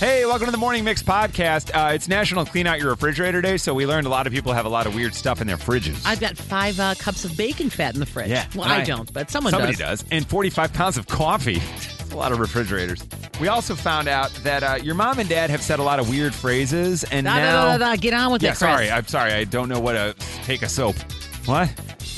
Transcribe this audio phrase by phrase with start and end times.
[0.00, 1.70] Hey, welcome to the Morning Mix podcast.
[1.74, 4.50] Uh, it's National Clean Out Your Refrigerator Day, so we learned a lot of people
[4.54, 6.02] have a lot of weird stuff in their fridges.
[6.06, 8.30] I've got five uh, cups of bacon fat in the fridge.
[8.30, 10.00] Yeah, Well, I, I- don't, but someone Somebody does.
[10.00, 10.04] does.
[10.10, 11.58] And 45 pounds of coffee.
[11.98, 13.06] That's a lot of refrigerators.
[13.42, 16.08] We also found out that uh, your mom and dad have said a lot of
[16.08, 17.76] weird phrases, and Da, now.
[17.76, 17.96] da, da.
[17.96, 18.58] Get on with yeah, it, Chris.
[18.60, 18.90] sorry.
[18.90, 19.32] I'm sorry.
[19.34, 20.14] I don't know what a
[20.44, 20.96] take a soap.
[21.44, 21.70] What?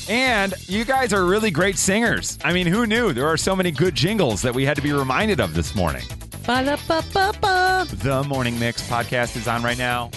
[0.09, 2.39] And you guys are really great singers.
[2.45, 3.13] I mean, who knew?
[3.13, 6.03] There are so many good jingles that we had to be reminded of this morning.
[6.47, 7.87] Ba-da-ba-ba-ba.
[7.89, 10.11] The Morning Mix podcast is on right now.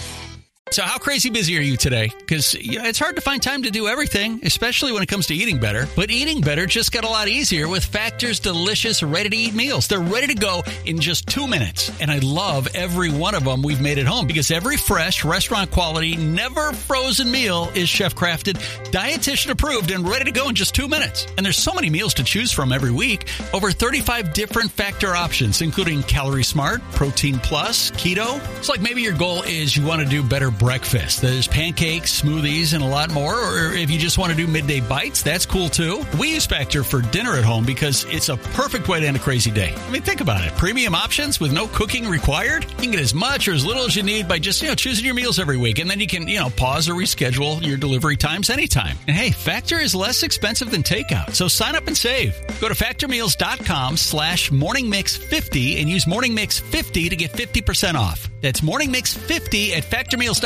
[0.72, 2.10] So, how crazy busy are you today?
[2.18, 5.60] Because it's hard to find time to do everything, especially when it comes to eating
[5.60, 5.86] better.
[5.94, 9.86] But eating better just got a lot easier with Factor's delicious, ready to eat meals.
[9.86, 11.92] They're ready to go in just two minutes.
[12.00, 15.70] And I love every one of them we've made at home because every fresh, restaurant
[15.70, 18.54] quality, never frozen meal is chef crafted,
[18.90, 21.28] dietitian approved, and ready to go in just two minutes.
[21.36, 23.28] And there's so many meals to choose from every week.
[23.54, 28.44] Over 35 different Factor options, including Calorie Smart, Protein Plus, Keto.
[28.58, 31.22] It's like maybe your goal is you want to do better breakfast.
[31.22, 33.34] There's pancakes, smoothies, and a lot more.
[33.34, 36.04] Or if you just want to do midday bites, that's cool too.
[36.18, 39.20] We use Factor for dinner at home because it's a perfect way to end a
[39.20, 39.72] crazy day.
[39.76, 40.52] I mean, think about it.
[40.56, 42.64] Premium options with no cooking required.
[42.64, 44.74] You can get as much or as little as you need by just, you know,
[44.74, 45.78] choosing your meals every week.
[45.78, 48.98] And then you can, you know, pause or reschedule your delivery times anytime.
[49.06, 51.32] And hey, Factor is less expensive than takeout.
[51.32, 52.36] So sign up and save.
[52.60, 58.28] Go to factormeals.com slash morningmix50 and use morningmix50 to get 50% off.
[58.40, 60.45] That's morningmix50 at factormeals.com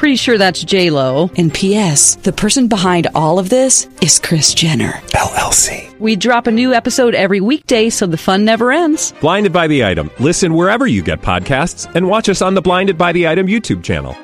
[0.00, 1.30] Pretty sure that's J Lo.
[1.36, 2.16] And P.S.
[2.16, 4.92] The person behind all of this is Kris Jenner.
[5.12, 5.94] LLC.
[6.00, 9.12] We drop a new episode every weekday, so the fun never ends.
[9.20, 10.10] Blinded by the item.
[10.18, 13.84] Listen wherever you get podcasts, and watch us on the Blinded by the Item YouTube
[13.84, 14.16] channel.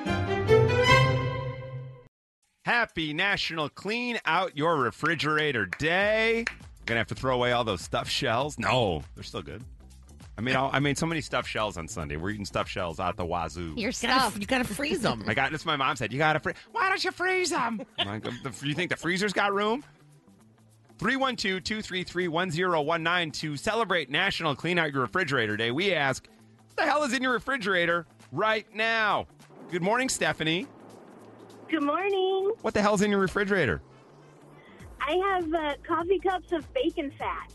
[2.65, 6.47] Happy National Clean Out Your Refrigerator Day.
[6.87, 8.59] Gonna have to throw away all those stuffed shells.
[8.59, 9.63] No, they're still good.
[10.39, 12.17] I mean, I'll, I made so many stuffed shells on Sunday.
[12.17, 13.73] We're eating stuffed shells out the wazoo.
[13.77, 14.37] You Your gotta, stuff.
[14.39, 15.25] you gotta freeze them.
[15.27, 15.65] I got this.
[15.65, 16.57] My mom said you gotta freeze.
[16.73, 17.81] Why don't you freeze them?
[18.05, 19.83] Like, the, you think the freezer's got room?
[20.99, 25.71] 312-233-1019 to celebrate National Clean Out Your Refrigerator Day.
[25.71, 29.27] We ask, what the hell is in your refrigerator right now?
[29.71, 30.67] Good morning, Stephanie.
[31.71, 32.53] Good morning.
[32.63, 33.83] What the hell's in your refrigerator?
[35.01, 37.53] I have uh, coffee cups of bacon fat.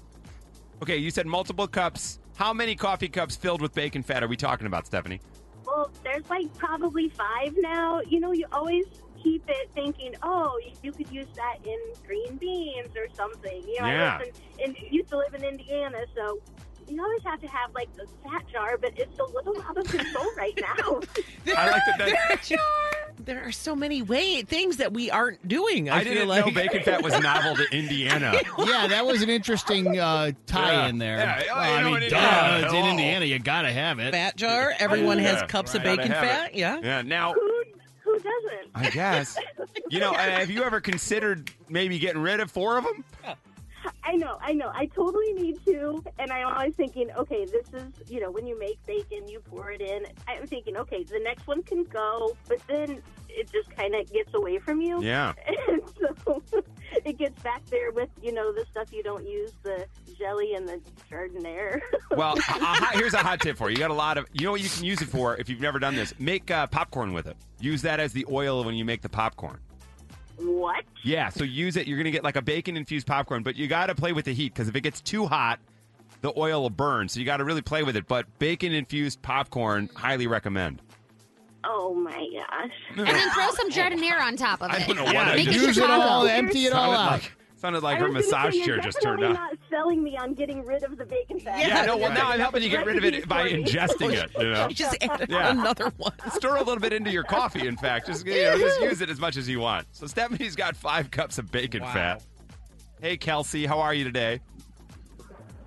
[0.82, 2.20] Okay, you said multiple cups.
[2.42, 5.22] How many coffee cups filled with bacon fat are we talking about, Stephanie?
[5.64, 8.02] Well, there's like probably five now.
[8.02, 8.86] You know, you always
[9.22, 13.62] keep it thinking, oh, you, could use that in green beans or something.
[13.68, 14.16] You know, Yeah.
[14.16, 16.40] I live in, in, used to live in Indiana, so
[16.88, 19.88] you always have to have like the fat jar, but it's a little out of
[19.88, 21.00] control right now.
[21.58, 21.98] I like that.
[22.50, 22.58] that
[23.26, 25.90] There are so many way things that we aren't doing.
[25.90, 28.34] I, I feel didn't like know bacon fat was novel to Indiana.
[28.58, 30.88] Yeah, that was an interesting uh, tie Yeah.
[30.88, 31.18] in there.
[31.18, 32.86] Yeah, Well, you I mean, in duh, Indiana, it's in.
[32.86, 33.26] Indiana.
[33.26, 34.12] You gotta have it.
[34.14, 34.74] fat jar.
[34.80, 36.52] Everyone Yeah, has cups of bacon fat.
[36.52, 36.56] it.
[36.58, 36.80] Yeah.
[36.82, 37.02] Yeah.
[37.02, 37.64] Now, who
[38.04, 38.70] who doesn't?
[38.76, 39.38] I guess.
[39.90, 43.04] You know, uh, have you ever considered maybe getting rid of four of them?
[44.04, 44.72] I know, I know.
[44.74, 48.58] I totally need to, and I'm always thinking, okay, this is, you know, when you
[48.60, 50.06] make bacon, you pour it in.
[50.28, 54.34] I'm thinking, okay, the next one can go, but then it just kind of gets
[54.34, 55.04] away from you.
[55.04, 55.34] Yeah.
[55.68, 55.82] And
[56.26, 56.42] so
[57.06, 59.86] it gets back there with, you know, the stuff you don't use, the
[60.18, 61.80] jelly and the Chardonnay.
[62.18, 63.76] Well, a, a hot, here's a hot tip for you.
[63.76, 65.62] You got a lot of, you know what you can use it for if you've
[65.62, 66.14] never done this?
[66.20, 67.38] Make uh, popcorn with it.
[67.62, 69.60] Use that as the oil when you make the popcorn.
[70.44, 70.84] What?
[71.04, 71.88] Yeah, so use it.
[71.88, 74.26] You're going to get like a bacon infused popcorn, but you got to play with
[74.26, 75.60] the heat because if it gets too hot,
[76.22, 77.10] the oil will burn.
[77.10, 78.08] So you got to really play with it.
[78.08, 80.82] But bacon infused popcorn, highly recommend.
[81.64, 82.72] Oh my gosh.
[82.98, 84.82] And then throw some giardiniera on top of it.
[84.82, 85.62] I don't know what Yeah, I Make it did.
[85.62, 87.12] use it all, empty it all out.
[87.12, 87.32] like,
[87.62, 89.50] sounded like I her was gonna massage say, chair you're just turned definitely on.
[89.52, 91.60] not selling me on getting rid of the bacon fat.
[91.68, 92.18] Yeah, no, well, Right.
[92.18, 94.68] now I'm helping you get rid of it by ingesting it, you know?
[94.68, 95.52] You just added Yeah.
[95.52, 96.14] another one.
[96.34, 98.08] Stir a little bit into your coffee, in fact.
[98.08, 99.86] Just, you know, just use it as much as you want.
[99.92, 102.24] So Stephanie's got five cups of bacon fat.
[103.00, 104.42] Hey, Kelsey, how are you today?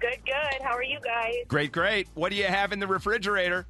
[0.01, 0.63] Good, good.
[0.63, 1.35] How are you guys?
[1.49, 2.09] Great, great.
[2.15, 3.67] What do you have in the refrigerator?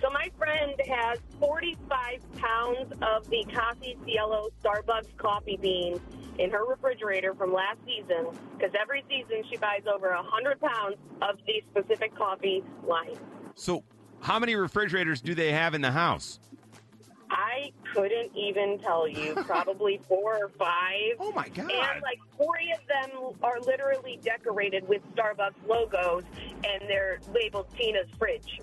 [0.00, 6.00] So my friend has 45 pounds of the Coffee Cielo Starbucks coffee beans
[6.38, 8.26] in her refrigerator from last season
[8.56, 13.16] because every season she buys over 100 pounds of the specific coffee line.
[13.54, 13.84] So,
[14.20, 16.38] how many refrigerators do they have in the house?
[17.30, 19.34] I couldn't even tell you.
[19.46, 21.16] Probably four or five.
[21.18, 21.70] Oh my god!
[21.70, 26.24] And like 40 of them are literally decorated with Starbucks logos,
[26.64, 28.60] and they're labeled Tina's fridge.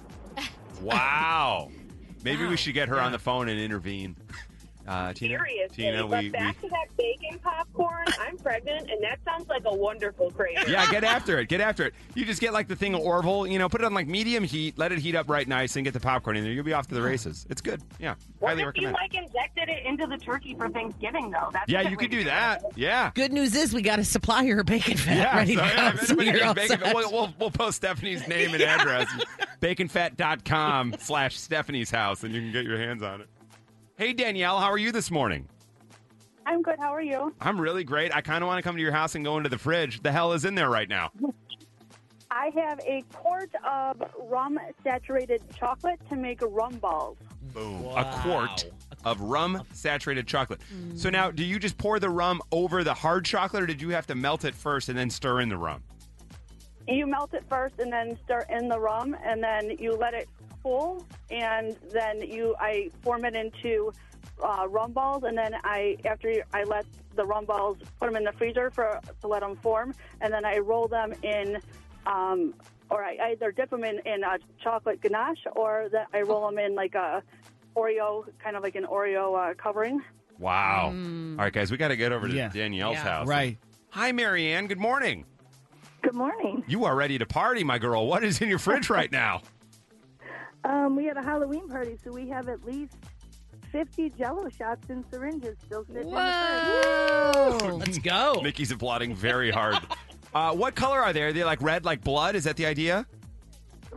[0.82, 1.72] Wow.
[2.24, 4.16] Maybe we should get her on the phone and intervene.
[4.88, 5.84] Uh, Tina, Seriously.
[5.84, 9.62] Tina, but we, we back to that bacon popcorn, I'm pregnant, and that sounds like
[9.66, 10.58] a wonderful craze.
[10.68, 11.48] yeah, get after it.
[11.48, 11.94] Get after it.
[12.16, 14.44] You just get like the thing of Orville, you know, put it on like medium
[14.44, 16.52] heat, let it heat up right nice, and get the popcorn in there.
[16.54, 17.46] You'll be off to the races.
[17.52, 17.84] It's good.
[18.00, 18.94] Yeah, What highly if you recommend.
[18.96, 21.50] like injected it into the turkey for Thanksgiving though?
[21.54, 22.26] That's yeah, you could to do it.
[22.26, 22.64] that.
[22.76, 23.12] Yeah.
[23.14, 25.96] Good news is we got a supplier of bacon fat Yeah, ready so, to yeah,
[25.98, 26.96] so you're all bacon, set.
[26.96, 29.08] we'll, we'll, we'll post Stephanie's name and address.
[29.62, 33.28] Baconfat.com slash Stephanie's house, and you can get your hands on it.
[34.00, 35.46] Hey, Danielle, how are you this morning?
[36.46, 36.80] I'm good.
[36.80, 37.36] How are you?
[37.42, 38.16] I'm really great.
[38.16, 40.02] I kind of want to come to your house and go into the fridge.
[40.02, 41.12] The hell is in there right now?
[42.32, 47.18] I have a quart of rum saturated chocolate to make rum balls.
[47.54, 47.88] Boom.
[47.88, 48.72] A quart
[49.04, 50.62] of rum saturated chocolate.
[50.96, 51.12] So mm.
[51.12, 54.08] now, do you just pour the rum over the hard chocolate, or did you have
[54.08, 55.84] to melt it first and then stir in the rum?
[56.88, 60.28] You melt it first and then stir in the rum, and then you let it
[60.64, 63.94] cool, and then you I form it into
[64.44, 66.86] uh, rum balls, and then I after I let
[67.16, 70.46] the rum balls put them in the freezer for to let them form, and then
[70.46, 71.58] I roll them in.
[72.06, 72.54] Um,
[72.92, 76.58] or I either dip them in, in a chocolate ganache, or that I roll them
[76.58, 77.22] in like a
[77.76, 80.02] Oreo, kind of like an Oreo uh, covering.
[80.40, 80.88] Wow.
[80.88, 82.50] All right, guys, we got to get over to Yeah.
[82.50, 83.04] Danielle's Yeah.
[83.04, 83.28] house.
[83.28, 83.60] Right.
[83.90, 84.66] Hi, Marianne.
[84.66, 85.26] Good morning.
[86.02, 86.64] Good morning.
[86.68, 88.08] You are ready to party, my girl.
[88.08, 89.42] What is in your fridge right now?
[90.64, 92.96] Um, we had a Halloween party, so we have at least
[93.72, 97.76] 50 jello shots and syringes still sitting in the Whoa!
[97.78, 98.40] Let's go.
[98.42, 99.78] Mickey's applauding very hard.
[100.32, 101.24] Uh, what color are they?
[101.24, 102.36] Are they like red, like blood?
[102.36, 103.08] Is that the idea?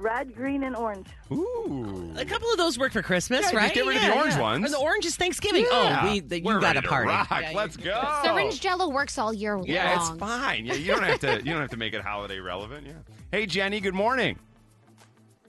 [0.02, 0.12] Fridge.
[0.12, 1.06] Red, green, and orange.
[1.30, 2.12] Ooh.
[2.16, 3.72] A couple of those work for Christmas, Yeah, just right?
[3.74, 4.40] get rid of the orange yeah.
[4.40, 4.66] ones.
[4.66, 5.66] Or the orange is Thanksgiving.
[5.70, 6.00] Oh, yeah.
[6.04, 7.08] Oh, we the, you We're got ready a to party.
[7.08, 7.28] rock.
[7.30, 8.20] Yeah, Let's you- go.
[8.24, 9.66] Syringe Jello works all year long.
[9.66, 10.66] Yeah, it's fine.
[10.66, 11.38] Yeah, you don't have to.
[11.38, 12.86] You don't have to make it holiday relevant.
[12.86, 12.92] Yeah.
[13.30, 13.80] Hey, Jenny.
[13.80, 14.38] Good morning,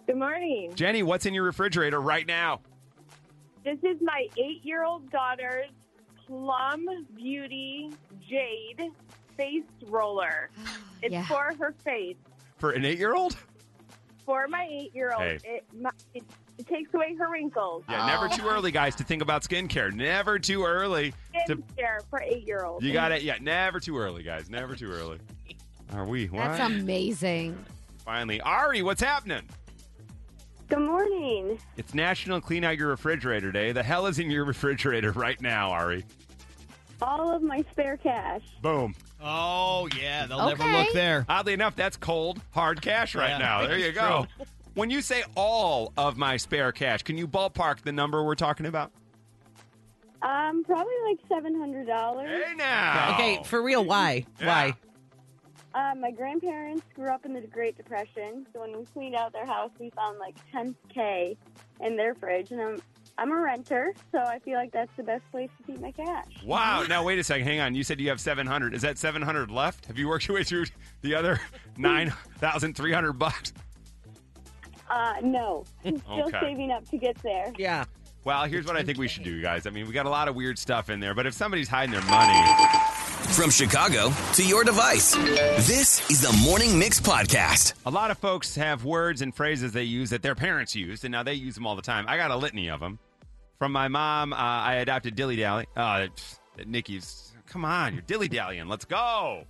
[0.08, 0.72] Good morning.
[0.76, 1.04] Jenny.
[1.04, 2.62] What's in your refrigerator right now?
[3.64, 5.70] This is my eight-year-old daughter's
[6.28, 6.86] Plum
[7.16, 7.90] Beauty
[8.30, 8.92] Jade
[9.38, 10.50] face roller.
[10.66, 11.26] Oh, it's Yeah.
[11.26, 12.18] for her face.
[12.58, 13.36] For an eight-year-old?
[14.26, 15.38] For my eight-year-old, Hey.
[15.44, 16.24] it, my, it,
[16.58, 17.84] it takes away her wrinkles.
[17.90, 19.92] Yeah, never too early, guys, to think about skincare.
[19.94, 21.14] Never too early
[21.48, 21.58] to.
[21.58, 22.86] Skincare for eight-year-olds.
[22.86, 23.24] You got it.
[23.24, 24.50] Yeah, never too early, guys.
[24.50, 25.20] Never too early.
[25.94, 26.28] Are we?
[26.28, 26.44] What?
[26.58, 27.58] That's amazing.
[28.06, 29.42] Finally, Ari, what's happening?
[30.70, 31.60] Good morning.
[31.78, 33.74] It's National Clean Out Your Refrigerator Day.
[33.74, 36.06] The hell is in your refrigerator right now, Ari?
[37.02, 38.42] All of my spare cash.
[38.62, 38.96] Boom.
[39.24, 40.26] Oh, yeah.
[40.26, 40.78] They'll never Okay.
[40.78, 41.26] look there.
[41.30, 43.66] Oddly enough, that's cold, hard cash right Yeah, now.
[43.68, 44.28] There you it's go.
[44.74, 48.66] When you say all of my spare cash, can you ballpark the number we're talking
[48.66, 48.92] about?
[50.22, 52.26] Um, probably like $700.
[52.28, 53.14] Hey now.
[53.14, 54.26] Okay, for real, why?
[54.40, 54.48] Yeah.
[54.48, 54.74] Why?
[55.76, 59.46] Uh, my grandparents grew up in the Great Depression, so when we cleaned out their
[59.46, 61.36] house, we found like 10K
[61.82, 62.82] in their fridge, and I'm,
[63.18, 66.26] I'm a renter, so I feel like that's the best place to keep my cash.
[66.44, 66.84] Wow.
[66.90, 67.46] Now wait a second.
[67.46, 67.76] Hang on.
[67.76, 68.74] You said you have 700.
[68.74, 69.86] Is that 700 left?
[69.86, 70.66] Have you worked your way through
[71.02, 71.40] the other
[71.78, 73.54] 9,300 bucks?
[74.90, 75.64] Uh, no.
[75.82, 76.40] Still Okay.
[76.42, 77.52] saving up to get there.
[77.58, 77.86] Yeah.
[78.26, 79.68] Well, here's what I think we should do, guys.
[79.68, 81.92] I mean, we got a lot of weird stuff in there, but if somebody's hiding
[81.92, 82.40] their money,
[83.32, 87.74] From Chicago to your device, this is the Morning Mix Podcast.
[87.86, 91.12] a lot of folks have words and phrases they use that their parents used, and
[91.12, 92.06] now they use them all the time.
[92.08, 93.00] I got a litany of them.
[93.58, 95.66] From my mom, uh, I adopted dilly dally.
[95.76, 96.08] Uh,
[96.68, 98.68] Nikki's, come on, you're dilly dallying.
[98.68, 99.46] Let's go.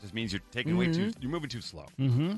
[0.00, 1.86] Just means you're taking way too, you're moving too slow.
[1.98, 2.36] Mm-hmm.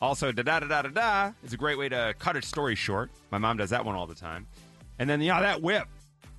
[0.00, 2.74] Also, da da da da da da is a great way to cut a story
[2.74, 3.10] short.
[3.30, 4.46] My mom does that one all the time.
[4.98, 5.86] And then, yeah, that whip.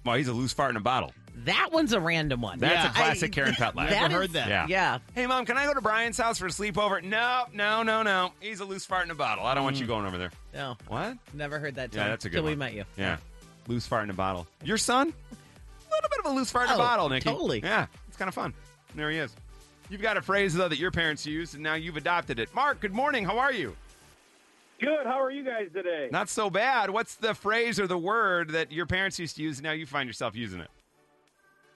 [0.08, 1.14] Well, he's a loose fart in a bottle.
[1.44, 2.60] That one's a random one.
[2.60, 2.90] That's Yeah.
[2.90, 3.90] a classic I- Karen Pet laugh.
[3.90, 4.48] that Never heard that.
[4.48, 4.66] Yeah.
[4.70, 5.00] Yeah.
[5.14, 7.04] Hey, mom, can I go to Brian's house for a sleepover?
[7.04, 8.32] No, no, no, no.
[8.40, 9.46] He's a loose fart in a bottle.
[9.46, 9.82] I don't want mm.
[9.82, 10.32] you going over there.
[10.54, 11.18] No, What?
[11.34, 11.94] never heard that.
[11.94, 12.86] Yeah, till- that's a good till we met you.
[12.96, 13.18] Yeah.
[13.68, 14.48] Loose fart in a bottle.
[14.64, 15.10] Your son?
[15.10, 17.30] A little bit of a loose fart in a Oh, bottle, Nikki.
[17.30, 17.60] totally.
[17.62, 18.54] Yeah, it's kind of fun.
[18.96, 19.36] There he is.
[19.90, 22.54] You've got a phrase, though, that your parents used, and now you've adopted it.
[22.56, 23.26] Mark, good morning.
[23.26, 23.76] How are you?
[24.80, 25.06] Good.
[25.06, 26.10] How are you guys today?
[26.12, 26.90] Not so bad.
[26.90, 29.86] What's the phrase or the word that your parents used to use, and now you
[29.86, 30.70] find yourself using it?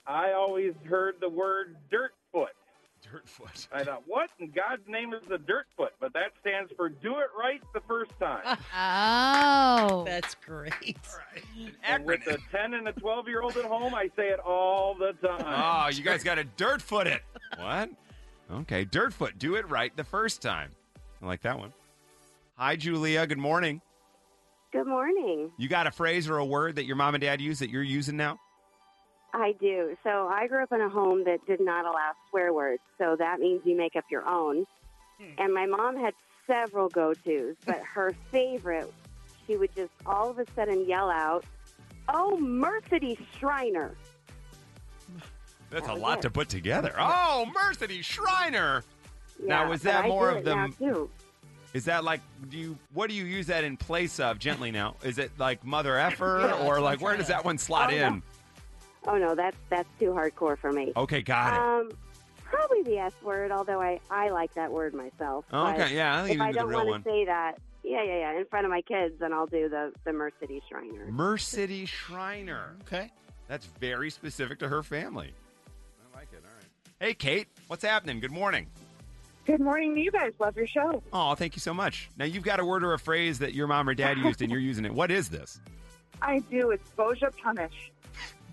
[0.06, 2.50] I always heard the word dirt foot.
[3.02, 3.66] Dirtfoot.
[3.72, 5.92] I thought, what in God's name is the dirt foot?
[6.00, 8.58] But that stands for do it right the first time.
[8.76, 10.04] Oh.
[10.06, 10.96] That's great.
[11.82, 14.94] and with the 10 and the 12 year old at home, I say it all
[14.94, 15.44] the time.
[15.44, 17.22] Oh, you guys got to dirt foot it.
[17.58, 17.90] What?
[18.50, 19.38] Okay, dirt foot.
[19.38, 20.70] Do it right the first time.
[21.20, 21.72] I like that one.
[22.56, 23.26] Hi, Julia.
[23.26, 23.80] Good morning.
[24.72, 25.50] Good morning.
[25.58, 27.82] You got a phrase or a word that your mom and dad use that you're
[27.82, 28.38] using now?
[29.34, 29.96] I do.
[30.04, 32.82] So I grew up in a home that did not allow swear words.
[32.98, 34.66] So that means you make up your own.
[35.18, 35.30] Hmm.
[35.42, 36.14] And my mom had
[36.46, 38.92] several go tos, but her favorite,
[39.46, 41.44] she would just all of a sudden yell out,
[42.08, 43.94] Oh, Mercedes Shriner.
[45.70, 46.22] That's a That was lot it.
[46.22, 46.94] to put together.
[46.98, 48.84] Oh, Mercedes Shriner.
[49.42, 50.74] now, was that more of it now, the?
[50.76, 51.10] too.
[51.72, 52.78] Is that like do you?
[52.92, 54.38] What do you use that in place of?
[54.38, 54.96] Gently now.
[55.02, 58.06] Is it like mother effer or like where does that one slot Oh, no.
[58.06, 58.22] in?
[59.04, 60.92] Oh, no, that's, that's too hardcore for me.
[60.96, 61.58] Okay, got it.
[61.58, 61.98] Um,
[62.44, 65.44] probably the S word, although I, I like that word myself.
[65.52, 68.18] Okay, yeah, I'll if even I do the don't want to say that, yeah, yeah,
[68.32, 71.06] yeah, in front of my kids, then I'll do the, the Mercedes Shriner.
[71.10, 72.76] Mercedes Shriner.
[72.82, 73.10] Okay.
[73.48, 75.32] That's very specific to her family.
[76.14, 76.44] I like it.
[76.44, 76.68] All right.
[77.08, 78.20] Hey, Kate, what's happening?
[78.20, 78.68] Good morning.
[79.44, 80.32] Good morning to you guys.
[80.38, 81.02] Love your show.
[81.12, 82.08] Oh, thank you so much.
[82.16, 84.50] Now you've got a word or a phrase that your mom or dad used, and
[84.50, 84.94] you're using it.
[84.94, 85.60] What is this?
[86.20, 86.70] I do.
[86.70, 87.90] It's Boja Punish.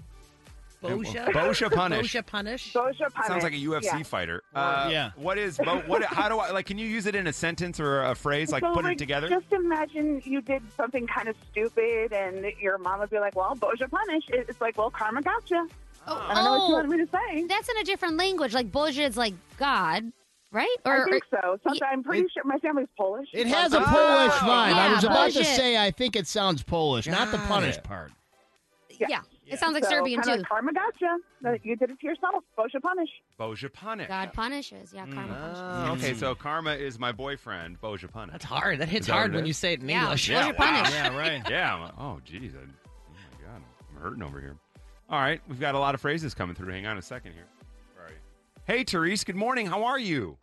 [0.84, 1.28] Boja?
[1.28, 2.14] Boja Punish.
[2.14, 2.74] Boja Punish?
[2.74, 3.28] Boja Punish.
[3.28, 4.04] Sounds like a UFC Yeah.
[4.04, 4.42] fighter.
[4.56, 5.12] Uh, Yeah.
[5.16, 5.58] What is?
[5.58, 6.04] Bo- what?
[6.04, 6.66] How do I like?
[6.66, 8.52] Can you use it in a sentence or a phrase?
[8.52, 9.30] Like So, put like, it together.
[9.30, 13.56] Just imagine you did something kind of stupid, and your mom would be like, "Well,
[13.56, 15.68] Boja Punish." It's like, "Well, karma gotcha."
[16.08, 17.44] Oh, I don't know what you wanted me to say.
[17.44, 18.54] Oh, That's in a different language.
[18.56, 20.12] Like Boja is like God,
[20.52, 20.76] right?
[20.86, 21.58] I think so.
[21.64, 23.28] Sometimes I'm pretty sure my family's Polish.
[23.34, 23.86] It has a Oh.
[23.86, 24.74] Polish vibe.
[24.74, 25.56] I was about to bullshit.
[25.56, 27.84] say I think it sounds Polish, not the Got punish it.
[27.84, 28.12] part.
[28.90, 29.22] Yeah.
[29.48, 30.30] It sounds like So, Serbian too.
[30.32, 31.18] like karma gotcha.
[31.64, 32.44] You did it to yourself.
[32.56, 33.10] Boja Punish.
[33.40, 34.08] Boja Punish.
[34.08, 34.94] God punishes.
[34.94, 35.40] Yeah, karma mm.
[35.40, 35.62] punishes.
[35.64, 38.34] Oh, okay, so karma is my boyfriend, Boja Punish.
[38.34, 38.78] That's hard.
[38.80, 39.48] That hits that hard what it when is?
[39.48, 40.04] you say it in Yeah.
[40.04, 40.30] English.
[40.30, 40.92] Boja Punish.
[40.92, 41.42] Yeah, right.
[41.50, 41.76] Yeah.
[41.76, 42.54] I'm oh, geez.
[42.54, 42.66] I, oh
[43.14, 43.62] my God,
[43.96, 44.56] I'm hurting over here.
[45.10, 46.72] All right, we've got a lot of phrases coming through.
[46.72, 47.46] Hang on a second here.
[48.70, 48.84] Where are you?
[48.84, 49.24] Hey, Therese.
[49.24, 49.66] Good morning.
[49.66, 50.38] How are you?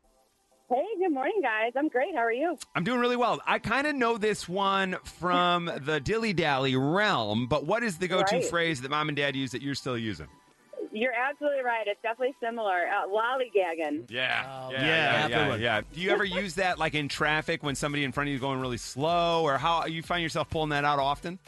[0.68, 1.73] Hey, good morning, guys.
[1.76, 2.12] I'm great.
[2.14, 2.59] How are you?
[2.75, 3.40] I'm doing really well.
[3.47, 8.09] I kind of know this one from the dilly dally realm, but what is the
[8.09, 8.45] go-to Right.
[8.45, 10.26] phrase that mom and dad use that you're still using?
[10.92, 11.87] You're absolutely right.
[11.87, 12.87] It's definitely similar.
[12.88, 14.11] Uh, lollygagging.
[14.11, 15.80] Yeah, Oh, yeah, yeah, yeah, yeah, yeah.
[15.92, 18.40] Do you ever use that like in traffic when somebody in front of you is
[18.40, 21.38] going really slow, or how you find yourself pulling that out often?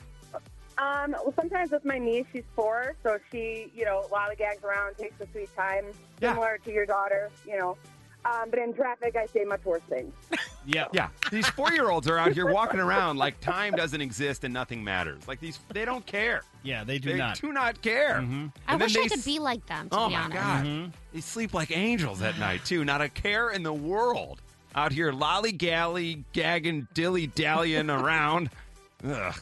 [0.79, 5.21] Um, well, sometimes with my niece, she's four, so she, you know, lollygags around, takes
[5.21, 5.87] a sweet time,
[6.21, 6.33] Yeah.
[6.33, 7.77] similar to your daughter, you know.
[8.25, 10.13] Um, but in traffic, I say much worse things.
[10.67, 10.85] Yeah.
[10.93, 15.27] Yeah, these four-year-olds are out here walking around like time doesn't exist and nothing matters.
[15.27, 16.43] Like these, they don't care.
[16.63, 17.41] Yeah, they do they not.
[17.41, 18.17] do not care.
[18.17, 20.25] I And then wish they I could s- be like them, to Oh be my
[20.25, 20.35] honest.
[20.43, 22.85] god, they sleep like angels at night too.
[22.85, 24.43] Not a care in the world
[24.75, 28.51] out here lollygally, gagging, dilly dallying around.
[29.09, 29.41] Ugh.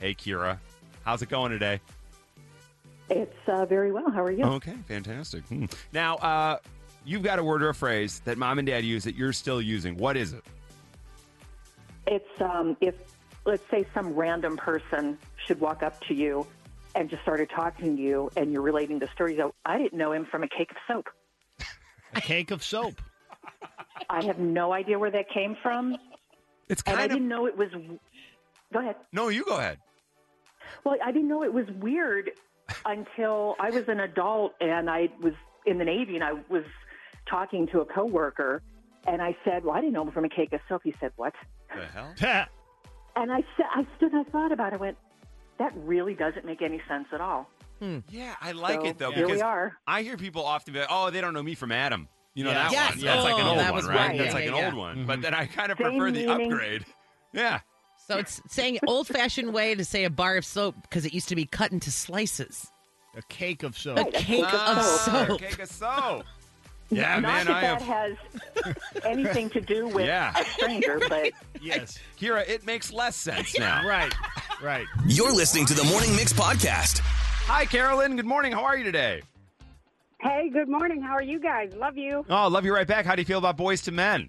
[0.00, 0.58] Hey, Kira,
[1.04, 1.80] how's it going today?
[3.10, 4.10] It's uh, very well.
[4.10, 4.44] How are you?
[4.44, 5.44] Okay, fantastic.
[5.44, 5.66] Hmm.
[5.92, 6.58] Now, uh,
[7.04, 9.60] you've got a word or a phrase that mom and dad use that you're still
[9.60, 9.96] using.
[9.96, 10.42] What is it?
[12.06, 12.94] It's um, if
[13.44, 16.46] let's say some random person should walk up to you
[16.94, 19.32] and just started talking to you, and you're relating the story.
[19.32, 21.08] You go, I didn't know him from a cake of soap.
[22.14, 23.00] A cake of soap.
[24.08, 25.96] I have no idea where that came from,
[26.68, 27.10] It's and I kind of.
[27.10, 27.68] I didn't know it was.
[28.74, 28.96] Go ahead.
[29.12, 29.78] No, you go ahead.
[30.84, 32.30] Well, I didn't know it was weird
[32.84, 35.32] until I was an adult and I was
[35.64, 36.64] in the Navy and I was
[37.30, 38.60] talking to a coworker
[39.06, 41.12] and I said, "Well, I didn't know him from a cake of soap." He said,
[41.16, 41.32] "What?"
[41.74, 42.46] The hell?
[43.16, 44.74] And I said, I stood and I thought about it.
[44.74, 44.96] I went,
[45.60, 47.98] "That really doesn't make any sense at all." Hmm.
[48.10, 49.76] Yeah, I like So, it though here we are.
[49.86, 52.50] I hear people often be like, "Oh, they don't know me from Adam." You know
[52.50, 52.72] Yes.
[52.72, 52.90] that Yes.
[52.96, 53.04] one?
[53.04, 53.96] That's like oh, an Oh, old that one, was right?
[54.08, 54.18] right.
[54.18, 54.64] That's Yeah, like yeah, an yeah.
[54.66, 54.96] old one.
[54.96, 55.06] Mm-hmm.
[55.06, 56.52] But then I kind of Same prefer the meaning.
[56.52, 56.84] upgrade.
[57.32, 57.60] Yeah.
[58.06, 61.28] So it's saying old fashioned way to say a bar of soap because it used
[61.30, 62.70] to be cut into slices.
[63.16, 63.98] A cake of soap.
[63.98, 65.30] A cake of soap.
[65.30, 66.24] A Cake of soap.
[66.90, 68.18] Yeah, Not man, that I that have.
[68.62, 70.38] has anything to do with Yeah.
[70.38, 71.32] a stranger, but
[71.62, 71.98] Yes.
[72.20, 73.84] Kira, it makes less sense now.
[73.88, 74.14] Right.
[74.62, 74.86] Right.
[75.06, 77.00] You're listening to the Morning Mix podcast.
[77.02, 78.16] Hi, Carolyn.
[78.16, 78.52] Good morning.
[78.52, 79.22] How are you today?
[80.20, 81.00] Hey, good morning.
[81.00, 81.72] How are you guys?
[81.74, 82.24] Love you.
[82.28, 83.06] Oh, love you right back.
[83.06, 84.28] How do you feel about Boyz II Men?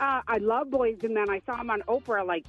[0.00, 1.30] Uh, I love Boys and Men.
[1.30, 2.44] I saw them on Oprah like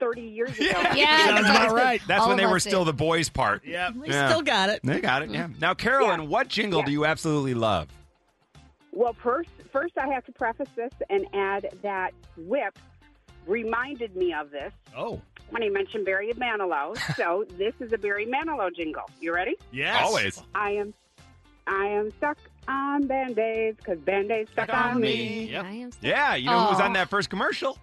[0.00, 0.66] 30 years ago.
[0.94, 1.26] Yeah.
[1.26, 2.00] Sounds about right.
[2.06, 2.94] That's All when they were still did.
[2.94, 3.64] the boys part.
[3.64, 3.94] Yep.
[3.96, 4.28] We Yeah.
[4.28, 4.80] still got it.
[4.84, 5.48] They got it, yeah.
[5.60, 7.88] Now, Carolyn, what jingle do you absolutely love?
[8.92, 12.78] Well, first, first I have to preface this and add that Whip
[13.46, 15.20] reminded me of this Oh.
[15.50, 16.96] when he mentioned Barry Manilow.
[17.16, 19.04] so this is a Barry Manilow jingle.
[19.20, 19.56] You ready?
[19.72, 20.02] Yes.
[20.04, 20.42] Always.
[20.54, 20.94] I am,
[21.68, 25.50] I am stuck on band-aids because band-aids stuck, on me.
[25.50, 25.64] Yep.
[25.64, 27.78] I am so- Yeah, you know who was on that first commercial?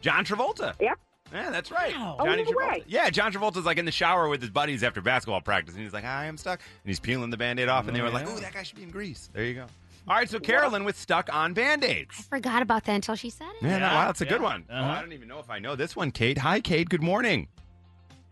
[0.00, 0.74] John Travolta.
[0.80, 0.98] Yep.
[1.32, 1.94] Yeah, that's right.
[1.94, 2.16] Wow.
[2.20, 2.72] Oh, Johnny no Travolta.
[2.72, 2.82] way.
[2.86, 5.92] Yeah, John Travolta's like in the shower with his buddies after basketball practice, and he's
[5.92, 8.26] like, "I am stuck," and he's peeling the band-aid off, and they Oh, were like,
[8.26, 8.34] yeah.
[8.36, 9.66] "Ooh, that guy should be in Grease." There you go.
[10.06, 12.14] All right, so Carolyn with stuck on band-aids.
[12.18, 13.66] I forgot about that until she said it.
[13.66, 14.64] Yeah, no, wow, that's a good one.
[14.70, 14.90] Oh, Uh-huh.
[14.90, 16.36] I don't even know if I know this one, Kate.
[16.38, 16.88] Hi, Kate.
[16.90, 17.48] Good morning.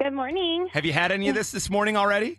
[0.01, 0.69] Good morning.
[0.73, 2.39] Have you had any of this this morning already?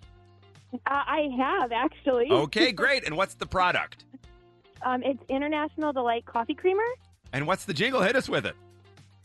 [0.74, 2.28] Uh, I have actually.
[2.32, 3.06] Okay, great.
[3.06, 4.06] And what's the product?
[4.86, 6.84] um, it's International Delight Coffee Creamer.
[7.32, 8.02] And what's the jingle?
[8.02, 8.56] Hit us with it.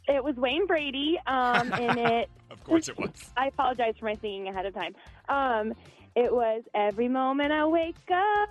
[0.06, 2.30] It was Wayne Brady, um, and it.
[2.50, 3.10] Of course it was.
[3.36, 4.94] I apologize for my singing ahead of time.
[5.28, 5.74] Um,
[6.16, 8.48] it was every moment I wake up,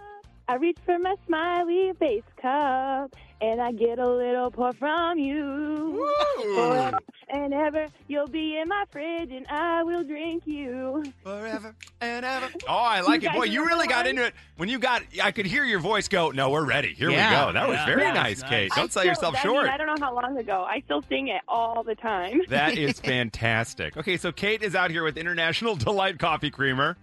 [0.48, 6.12] I reach for my smiley face cup, and I get a little pour from you.
[6.56, 6.98] Forever
[7.30, 11.04] and ever, you'll be in my fridge, and I will drink you.
[11.24, 12.50] Forever and ever.
[12.68, 13.34] Oh, I like You it.
[13.36, 14.34] Boy, you really got into it.
[14.56, 16.94] When you got, I could hear your voice go, no, we're ready.
[16.94, 17.46] Here Yeah.
[17.48, 17.54] we go.
[17.60, 18.14] That was very Yeah.
[18.14, 18.50] nice, Nice.
[18.50, 18.72] Kate.
[18.76, 19.64] Don't sell still- yourself I short.
[19.66, 20.66] Mean, I don't know how long ago.
[20.68, 22.42] I still sing it all the time.
[22.48, 23.98] That is fantastic.
[23.98, 26.96] Okay, so Kate is out here with International Delight Coffee Creamer.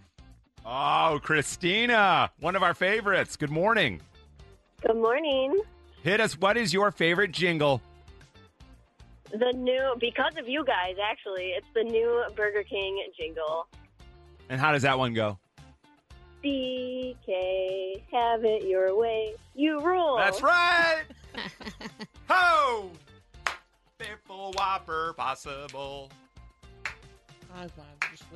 [0.66, 3.36] Oh, Christina, one of our favorites.
[3.36, 4.00] Good morning.
[4.86, 5.60] Good morning.
[6.04, 6.38] Hit us.
[6.38, 7.80] What is your favorite jingle?
[9.30, 13.66] The new, because of you guys, actually, it's the new Burger King jingle.
[14.50, 15.38] And how does that one go?
[16.44, 19.34] BK, have it your way.
[19.54, 20.18] You rule.
[20.18, 21.04] That's right.
[22.28, 22.90] Ho!
[23.98, 26.10] Biffle Whopper possible.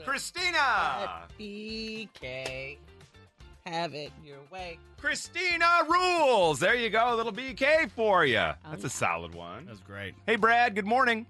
[0.07, 1.27] Christina!
[1.39, 2.79] BK.
[3.71, 4.79] Have it your way.
[4.97, 6.59] Christina rules.
[6.59, 7.15] There you go.
[7.15, 8.35] A little BK for you.
[8.35, 9.67] That's a oh, solid one.
[9.67, 10.15] That's great.
[10.27, 10.75] Hey, Brad.
[10.75, 11.27] Good morning.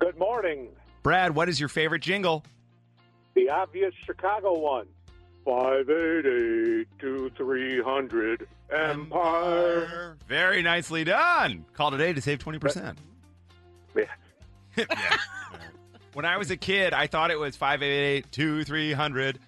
[0.00, 0.68] Good morning.
[1.02, 2.44] Brad, what is your favorite jingle?
[3.34, 4.86] The obvious Chicago one.
[5.44, 10.16] 588 to 300 Empire.
[10.26, 11.66] Very nicely done.
[11.74, 12.96] Call today to save 20%.
[13.96, 14.04] Yeah.
[14.76, 15.16] Yeah.
[16.14, 19.38] When I was a kid, I thought it was 588 2 300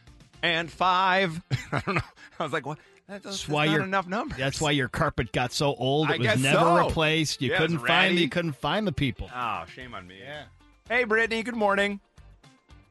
[0.46, 1.42] and 5.
[1.72, 2.00] I don't know.
[2.38, 2.78] I was like, what?
[3.08, 4.38] That's, that's why not you're- enough numbers.
[4.38, 6.08] That's why your carpet got so old.
[6.08, 6.86] I It was guess never so.
[6.86, 7.40] replaced.
[7.40, 8.14] You Yeah, couldn't find ratty.
[8.22, 9.30] you couldn't find the people.
[9.34, 10.16] Oh, shame on me.
[10.22, 10.44] Yeah.
[10.88, 11.42] Hey, Brittany.
[11.42, 12.00] Good morning.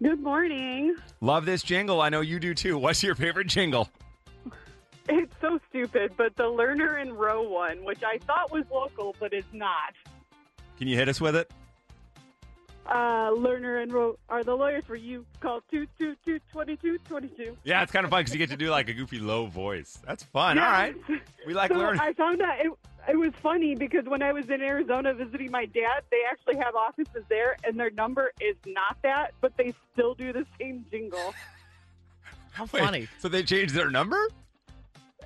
[0.01, 0.95] Good morning.
[1.21, 2.01] Love this jingle.
[2.01, 2.77] I know you do too.
[2.77, 3.89] What's your favorite jingle?
[5.07, 9.33] It's so stupid, but the Lerner in Rowe one, which I thought was local, but
[9.33, 9.93] is not.
[10.77, 11.51] Can you hit us with it?
[12.85, 15.25] Uh, Lerner and Rowe are the lawyers for you.
[15.39, 17.57] Call two two two twenty two twenty two.
[17.63, 19.97] Yeah, it's kind of fun because you get to do like a goofy low voice.
[20.05, 20.59] That's fun.
[20.59, 20.95] All right.
[21.47, 22.01] We like so learning.
[22.01, 22.71] I found that it,
[23.09, 26.75] it was funny because when I was in Arizona visiting my dad, they actually have
[26.75, 31.33] offices there, and their number is not that, but they still do the same jingle.
[32.51, 33.07] How Wait, funny.
[33.19, 34.29] So they changed their number?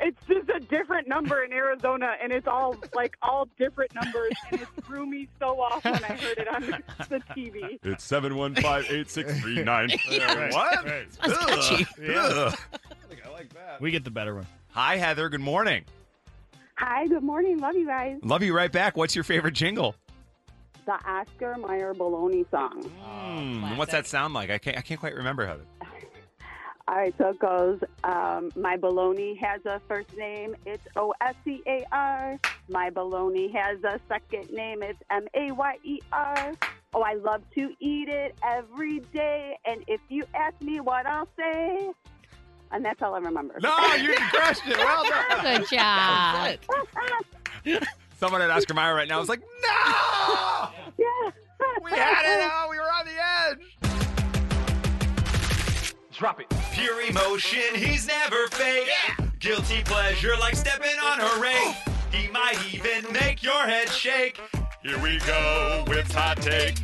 [0.01, 4.61] It's just a different number in Arizona, and it's all like all different numbers, and
[4.61, 7.77] it threw me so off when I heard it on the, the TV.
[7.83, 9.65] It's 715-8639.
[10.39, 10.85] Right, What?
[10.85, 11.07] right.
[11.23, 11.87] That's catchy.
[12.15, 12.57] Ugh.
[13.25, 13.81] I like that.
[13.81, 14.47] We get the better one.
[14.71, 15.27] Hi, Heather.
[15.29, 15.83] Good morning.
[16.75, 17.59] Hi, good morning.
[17.59, 18.17] Love you guys.
[18.23, 18.95] Love you right back.
[18.95, 19.95] What's your favorite jingle?
[20.85, 22.83] The Oscar Mayer Baloney song.
[22.83, 24.49] Hmm, what's that sound like?
[24.49, 24.77] I can't.
[24.77, 25.65] I can't quite remember, Heather.
[26.89, 27.79] All right, so it goes.
[28.03, 30.55] Um, my baloney has a first name.
[30.65, 32.39] It's O S C A R.
[32.67, 34.81] My baloney has a second name.
[34.81, 36.51] It's M A Y E R.
[36.95, 39.55] Oh, I love to eat it every day.
[39.65, 41.91] And if you ask me what I'll say,
[42.71, 43.59] and that's all I remember.
[43.61, 44.75] No, you crushed it.
[44.75, 45.59] Well done.
[45.59, 46.57] Good job.
[48.19, 49.67] Someone at Oscar Mayer right now is like, no,
[50.97, 51.31] yeah.
[51.83, 52.51] we had it.
[52.51, 53.11] Oh, we were on the
[53.51, 54.08] edge.
[56.19, 56.49] Drop it.
[56.73, 58.89] Pure emotion, he's never fake.
[59.39, 61.75] Guilty pleasure, like stepping on a rake.
[62.11, 64.37] He might even make your head shake.
[64.83, 66.75] Here we go with hot take.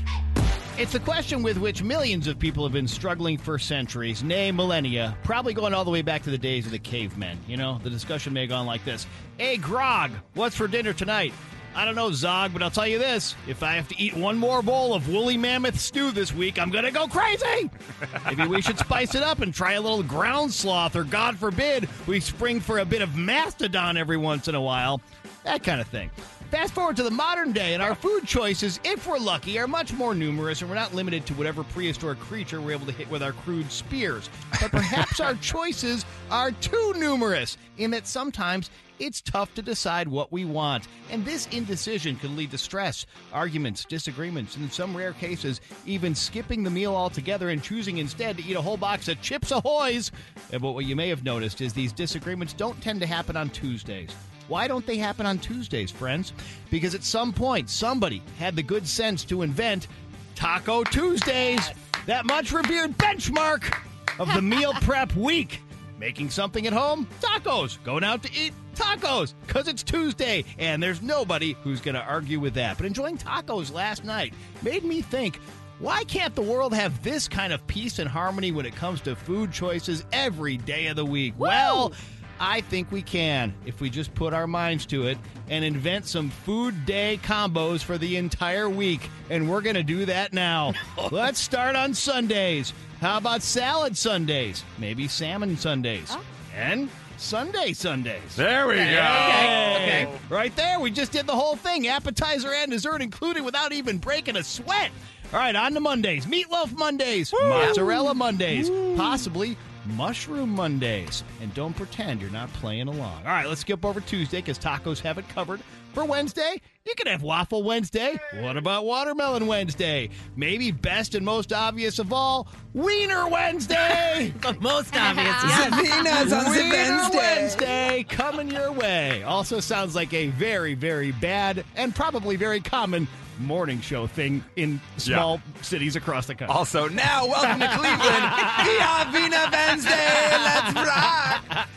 [0.78, 5.18] It's the question with which millions of people have been struggling for centuries, nay, millennia,
[5.26, 7.38] probably going all the way back to the days of the cavemen.
[7.46, 9.06] You know, the discussion may have gone like this
[9.38, 11.34] Hey, Grog, what's for dinner tonight?
[11.76, 13.36] I don't know, Zog, but I'll tell you this.
[13.48, 16.72] If I have to eat one more bowl of woolly mammoth stew this week, I'm
[16.72, 17.70] going to go crazy.
[18.26, 21.90] Maybe we should spice it up and try a little ground sloth, or God forbid,
[22.08, 25.02] we spring for a bit of mastodon every once in a while.
[25.44, 26.10] That kind of thing.
[26.52, 29.92] Fast forward to the modern day, and our food choices, if we're lucky, are much
[29.94, 33.24] more numerous, and we're not limited to whatever prehistoric creature we're able to hit with
[33.24, 34.30] our crude spears.
[34.62, 40.32] But perhaps our choices are too numerous, in that sometimes it's tough to decide what
[40.32, 40.88] we want.
[41.10, 46.14] And this indecision can lead to stress, arguments, disagreements, and in some rare cases, even
[46.14, 50.12] skipping the meal altogether and choosing instead to eat a whole box of Chips Ahoy's.
[50.52, 53.50] And But what you may have noticed is these disagreements don't tend to happen on
[53.50, 54.12] Tuesdays.
[54.48, 56.34] Why don't they happen on Tuesdays, friends?
[56.70, 59.88] Because at some point, somebody had the good sense to invent
[60.36, 61.72] Taco Tuesdays,
[62.06, 63.78] that much revered benchmark
[64.20, 65.62] of the meal prep week.
[65.98, 67.08] Making something at home?
[67.22, 67.82] Tacos.
[67.84, 68.54] Going out to eat?
[68.76, 69.34] Tacos.
[69.48, 72.78] Because it's Tuesday, and there's nobody who's going to argue with that.
[72.78, 75.40] But enjoying tacos last night made me think
[75.80, 79.16] why can't the world have this kind of peace and harmony when it comes to
[79.16, 81.34] food choices every day of the week?
[81.38, 81.92] Well,
[82.40, 85.18] I think we can if we just put our minds to it
[85.50, 89.10] and invent some food day combos for the entire week.
[89.30, 90.74] And we're going to do that now.
[91.12, 92.74] Let's start on Sundays.
[93.02, 94.64] How about salad Sundays?
[94.78, 96.16] Maybe salmon Sundays.
[96.56, 98.36] And Sunday Sundays.
[98.36, 98.82] There we go.
[98.82, 100.18] Okay, okay.
[100.30, 104.36] Right there, we just did the whole thing appetizer and dessert included without even breaking
[104.36, 104.92] a sweat.
[105.34, 106.26] All right, on to Mondays.
[106.26, 111.24] Meatloaf Mondays, mozzarella Mondays, possibly mushroom Mondays.
[111.42, 113.18] And don't pretend you're not playing along.
[113.26, 115.62] All right, let's skip over Tuesday because tacos have it covered.
[115.94, 118.20] For Wednesday, you can have Waffle Wednesday.
[118.42, 120.10] What about Watermelon Wednesday?
[120.36, 124.34] Maybe best and most obvious of all, Wiener Wednesday.
[124.42, 125.36] the most obvious.
[125.46, 125.74] Yes.
[125.74, 127.18] Wieners on Wiener Wednesday.
[127.18, 129.24] Wednesday coming your way.
[129.24, 133.08] Also sounds like a very, very bad and probably very common
[133.40, 136.56] morning show thing in small cities across the country.
[136.56, 138.00] Also, now welcome to Cleveland.
[138.66, 140.30] Via Vina Wednesday.
[140.32, 141.68] Let's rock.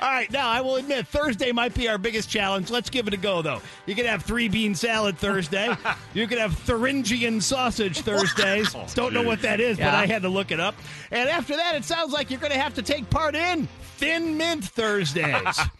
[0.00, 2.70] All right, now I will admit Thursday might be our biggest challenge.
[2.70, 3.60] Let's give it a go, though.
[3.86, 5.68] You can have three bean salad Thursday.
[6.14, 8.74] you can have Thuringian sausage Thursdays.
[8.74, 10.74] Oh, Don't know what that is, but I had to look it up.
[11.10, 14.36] And after that, it sounds like you're going to have to take part in Thin
[14.36, 15.60] Mint Thursdays.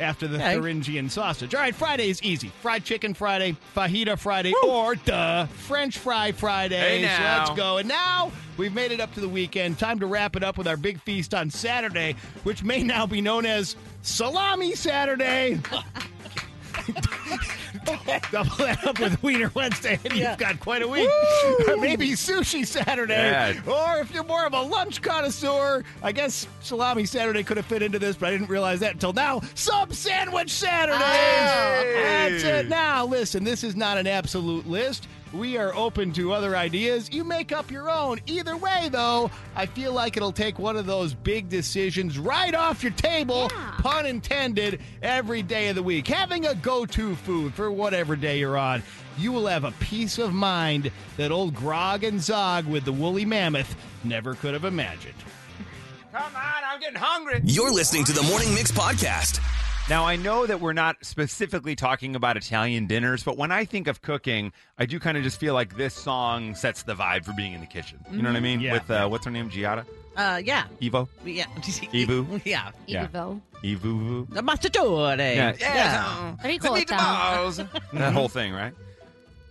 [0.00, 0.54] After the Okay.
[0.54, 1.54] Thuringian sausage.
[1.54, 2.48] All right, Friday is easy.
[2.60, 6.78] Fried chicken Friday, fajita Friday, or duh, French fry Friday.
[6.98, 7.38] Hey, now.
[7.44, 7.78] Let's go.
[7.78, 9.78] And now we've made it up to the weekend.
[9.78, 13.20] Time to wrap it up with our big feast on Saturday, which may now be
[13.20, 15.60] known as Salami Saturday.
[18.30, 21.08] Double that up with Wiener Wednesday, and you've got quite a week.
[21.68, 23.14] Or maybe Sushi Saturday.
[23.14, 23.70] Yeah.
[23.70, 27.82] Or if you're more of a lunch connoisseur, I guess Salami Saturday could have fit
[27.82, 29.40] into this, but I didn't realize that until now.
[29.54, 31.00] Sub Sandwich Saturdays.
[31.00, 32.68] That's it.
[32.68, 35.08] Now, listen, this is not an absolute list.
[35.32, 37.10] We are open to other ideas.
[37.10, 38.20] You make up your own.
[38.26, 42.82] Either way, though, I feel like it'll take one of those big decisions right off
[42.82, 46.06] your table, pun intended, every day of the week.
[46.06, 48.82] Having a go to food for whatever day you're on.
[49.16, 53.24] You will have a peace of mind that old Grog and Zog with the woolly
[53.24, 55.14] mammoth never could have imagined.
[56.12, 57.40] Come on, I'm getting hungry.
[57.42, 59.40] You're listening to the Morning Mix podcast.
[59.90, 63.88] Now, I know that we're not specifically talking about Italian dinners, but when I think
[63.88, 67.32] of cooking, I do kind of just feel like this song sets the vibe for
[67.32, 67.98] being in the kitchen.
[68.10, 68.60] You know what I mean?
[68.60, 68.74] Yeah.
[68.74, 69.50] With, uh, what's her name?
[69.50, 69.84] Giada?
[70.16, 70.64] Uh, yeah.
[70.80, 71.08] Evo?
[71.24, 71.44] Yeah.
[71.56, 72.40] Evu?
[72.44, 72.70] Yeah.
[72.86, 73.08] Yeah.
[73.08, 73.40] Evo.
[73.64, 74.30] Evu?
[74.32, 75.18] The Mastatore.
[75.18, 75.52] Yeah.
[75.58, 76.36] Yeah.
[76.42, 76.76] Very The cool.
[76.76, 77.68] meatballs.
[77.92, 78.72] that whole thing, right?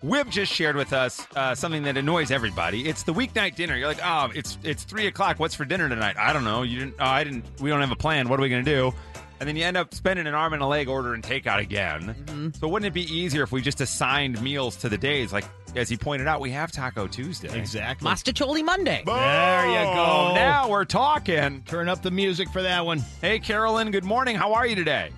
[0.02, 2.88] Whip just shared with us uh, something that annoys everybody.
[2.88, 3.76] It's the weeknight dinner.
[3.76, 5.40] You're like, oh, it's it's three o'clock.
[5.40, 6.16] What's for dinner tonight?
[6.18, 6.64] I don't know.
[6.64, 6.96] You didn't.
[7.00, 7.46] Oh, I didn't.
[7.60, 8.28] We don't have a plan.
[8.28, 8.94] What are we gonna do?
[9.42, 12.16] And then you end up spending an arm and a leg ordering takeout again.
[12.28, 12.50] Mm-hmm.
[12.60, 15.34] So wouldn't it be easier if we just assigned meals to the days?
[15.34, 17.52] Like as he pointed out, we have Taco Tuesday.
[17.58, 18.08] Exactly.
[18.08, 19.02] Mostaccioli Monday.
[19.04, 20.30] There you go.
[20.30, 21.64] Oh, now we're talking.
[21.64, 23.00] Turn up the music for that one.
[23.20, 23.90] Hey, Carolyn.
[23.90, 24.36] Good morning.
[24.36, 25.10] How are you today?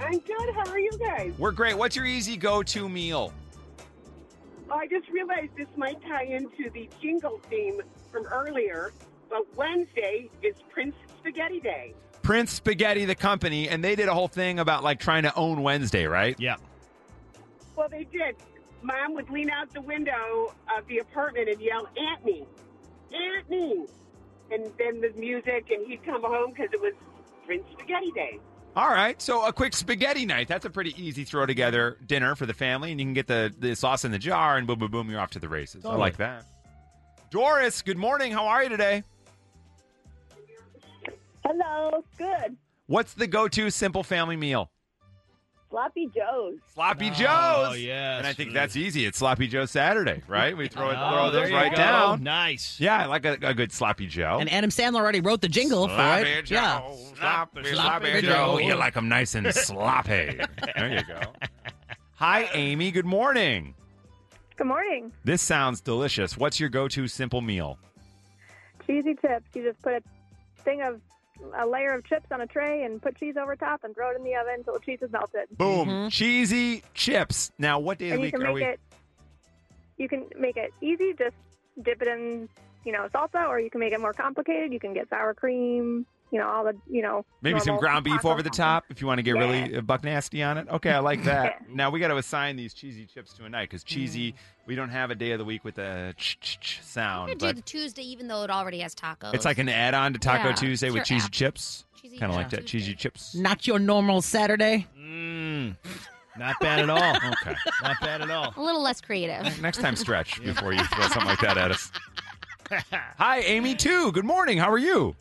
[0.00, 0.54] I'm good.
[0.54, 1.32] How are you guys?
[1.38, 1.76] We're great.
[1.76, 3.32] What's your easy go-to meal?
[4.70, 7.80] Oh, I just realized this might tie into the jingle theme
[8.12, 8.92] from earlier,
[9.28, 11.94] but Wednesday is Prince Spaghetti Day.
[12.28, 15.62] Prince Spaghetti, the company, and they did a whole thing about like trying to own
[15.62, 16.36] Wednesday, right?
[16.38, 16.56] Yeah.
[17.74, 18.36] Well, they did.
[18.82, 22.44] Mom would lean out the window of the apartment and yell, Anthony,
[23.14, 23.86] Aunt me.
[24.50, 26.92] And then the music, and he'd come home because it was
[27.46, 28.38] Prince Spaghetti Day.
[28.76, 30.48] All right, so a quick spaghetti night.
[30.48, 33.54] That's a pretty easy throw together dinner for the family, and you can get the,
[33.58, 35.82] the sauce in the jar, and boom, boom, boom, you're off to the races.
[35.86, 36.44] I like that.
[37.30, 38.32] Doris, good morning.
[38.32, 39.02] How are you today?
[41.48, 42.04] Hello.
[42.18, 42.56] Good.
[42.88, 44.70] What's the go-to simple family meal?
[45.70, 46.56] Sloppy Joe's.
[46.74, 47.80] Sloppy Oh, Joe's.
[47.80, 48.18] yes.
[48.18, 49.04] And I think that's easy.
[49.06, 50.54] It's Sloppy Joe Saturday, right?
[50.56, 51.76] We throw it, Oh, throw there those you right go.
[51.76, 52.22] down.
[52.22, 52.78] Nice.
[52.80, 54.38] Yeah, I like a, a good Sloppy Joe.
[54.40, 56.44] And Adam Sandler already wrote the jingle for it.
[56.46, 56.78] Joe, Yeah.
[57.16, 58.28] sloppy, sloppy, Sloppy Joe.
[58.28, 58.58] Joe.
[58.58, 60.38] You like them nice and sloppy.
[60.76, 61.20] there you go.
[62.16, 62.90] Hi, Amy.
[62.90, 63.74] Good morning.
[64.56, 65.12] Good morning.
[65.24, 66.36] This sounds delicious.
[66.36, 67.78] What's your go-to simple meal?
[68.86, 69.44] Cheesy chips.
[69.54, 70.02] You just put a
[70.62, 71.00] thing of
[71.58, 74.16] a layer of chips on a tray and put cheese over top and throw it
[74.16, 75.48] in the oven until the cheese is melted.
[75.56, 75.88] Boom.
[75.88, 76.08] Mm-hmm.
[76.08, 77.50] Cheesy chips.
[77.58, 78.64] Now, what day of and the you week can are make we?
[78.64, 78.80] it.
[79.96, 81.12] You can make it easy.
[81.18, 81.36] Just
[81.82, 82.48] dip it in,
[82.84, 84.72] you know, salsa, or you can make it more complicated.
[84.72, 88.24] You can get sour cream, you know, all the, you know, Maybe some ground beef
[88.24, 89.40] over the top if you want to get Yeah.
[89.40, 90.68] really uh, buck nasty on it.
[90.68, 91.68] Okay, I like that.
[91.74, 94.34] now we got to assign these cheesy chips to a night because cheesy.
[94.66, 97.28] We don't have a day of the week with a ch ch ch I sound,
[97.30, 99.32] could do the Tuesday, even though it already has tacos.
[99.34, 101.30] it's like an add-on to Taco Yeah, Tuesday it's with cheesy app.
[101.32, 101.84] chips.
[102.00, 103.34] Cheesy Kind of like Taco that cheesy chips.
[103.34, 104.86] Not your normal Saturday.
[104.98, 105.74] Mm,
[106.38, 107.16] not bad at all.
[107.16, 107.56] Okay.
[107.82, 108.52] Not bad at all.
[108.56, 109.60] a little less creative.
[109.62, 111.90] Next time, stretch before you throw something like that at us.
[113.16, 113.74] Hi, Amy.
[113.74, 114.12] Too.
[114.12, 114.58] Good morning.
[114.58, 115.16] How are you?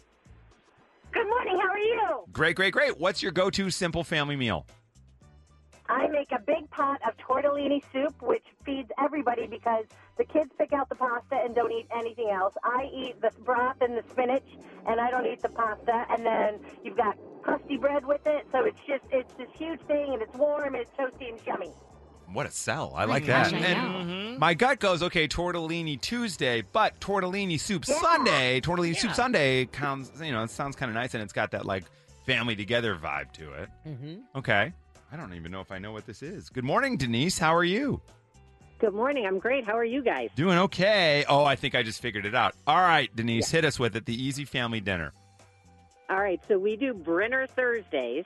[1.18, 1.60] Good morning.
[1.60, 2.26] How are you?
[2.32, 3.00] Great, great, great.
[3.00, 4.68] What's your go-to simple family meal?
[5.90, 9.86] I make a big pot of tortellini soup, which feeds everybody because
[10.20, 12.54] the kids pick out the pasta and don't eat anything else.
[12.64, 14.46] I eat the broth and the spinach,
[14.86, 16.06] and I don't eat the pasta.
[16.12, 20.14] And then you've got crusty bread with it, so it's just it's this huge thing,
[20.14, 21.72] and it's warm, and it's toasty and yummy.
[22.32, 22.94] What a sell.
[22.96, 23.54] I like that.
[23.54, 28.60] I And my gut goes, okay, tortellini Tuesday, but tortellini soup Sunday.
[28.62, 31.66] Tortellini soup Sunday counts, you know, it sounds kind of nice and it's got that
[31.66, 31.86] like
[32.26, 33.70] family together vibe to it.
[33.88, 34.16] Mm-hmm.
[34.38, 34.74] Okay.
[35.12, 36.50] I don't even know if I know what this is.
[36.50, 37.40] Good morning, Denise.
[37.40, 38.02] How are you?
[38.80, 39.26] Good morning.
[39.26, 39.66] I'm great.
[39.66, 40.30] How are you guys?
[40.36, 41.26] Doing okay.
[41.30, 42.54] Oh, I think I just figured it out.
[42.68, 44.06] All right, Denise, hit us with it.
[44.06, 45.14] The easy family dinner.
[46.10, 46.42] All right.
[46.48, 48.26] So we do Brinner Thursdays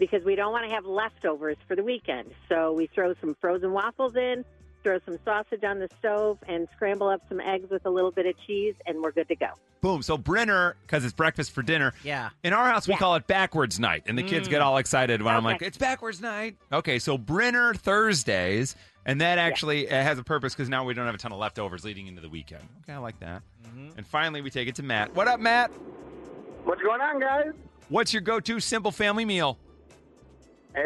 [0.00, 2.32] because we don't want to have leftovers for the weekend.
[2.48, 4.44] So we throw some frozen waffles in,
[4.82, 8.24] throw some sausage on the stove, and scramble up some eggs with a little bit
[8.26, 9.48] of cheese, and we're good to go.
[9.82, 10.02] Boom.
[10.02, 11.92] So Brinner, because it's breakfast for dinner.
[12.02, 12.30] Yeah.
[12.42, 14.52] In our house, we call it backwards night, and the kids Mm.
[14.52, 18.74] get all excited when I'm like, "It's backwards night." Okay, so Brinner Thursdays,
[19.06, 21.38] and that actually uh has a purpose because now we don't have a ton of
[21.38, 22.62] leftovers leading into the weekend.
[22.82, 23.42] Okay, I like that.
[23.96, 25.14] And finally, we take it to Matt.
[25.14, 25.70] What up, Matt?
[26.64, 27.52] What's going on, guys?
[27.88, 29.58] What's your go-to simple family meal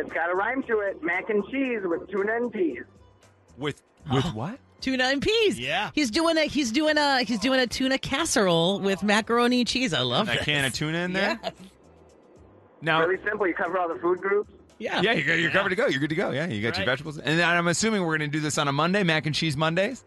[0.00, 2.83] It's got a rhyme to it: mac and cheese with tuna and peas.
[3.57, 4.59] with with what?
[4.80, 5.59] Tuna and peas.
[5.59, 5.90] Yeah.
[5.94, 9.94] He's doing a he's doing a he's doing a tuna casserole with macaroni and cheese.
[9.94, 10.44] I love That this.
[10.44, 11.40] can of tuna in there.
[12.83, 13.46] Now, really simple.
[13.46, 14.52] You cover all the food groups.
[14.78, 15.00] Yeah.
[15.00, 15.87] yeah, you're, you're covered to go.
[15.87, 16.30] You're good to go.
[16.33, 16.87] Yeah, you got your Right.
[16.92, 19.57] vegetables, and I'm assuming we're going to do this on a Monday, mac and cheese
[19.57, 20.04] Mondays.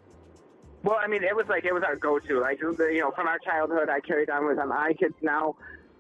[0.84, 2.40] Well, I mean, it was like it was our go-to.
[2.40, 5.56] Like you know, from our childhood, I carried on with um, my kids now.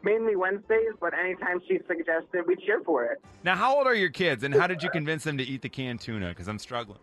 [0.07, 3.21] Mainly Wednesdays, but anytime she suggested, we cheer for it.
[3.43, 5.67] Now, how old are your kids, and how did you convince them to eat the
[5.69, 6.29] canned tuna?
[6.29, 6.99] Because I'm struggling.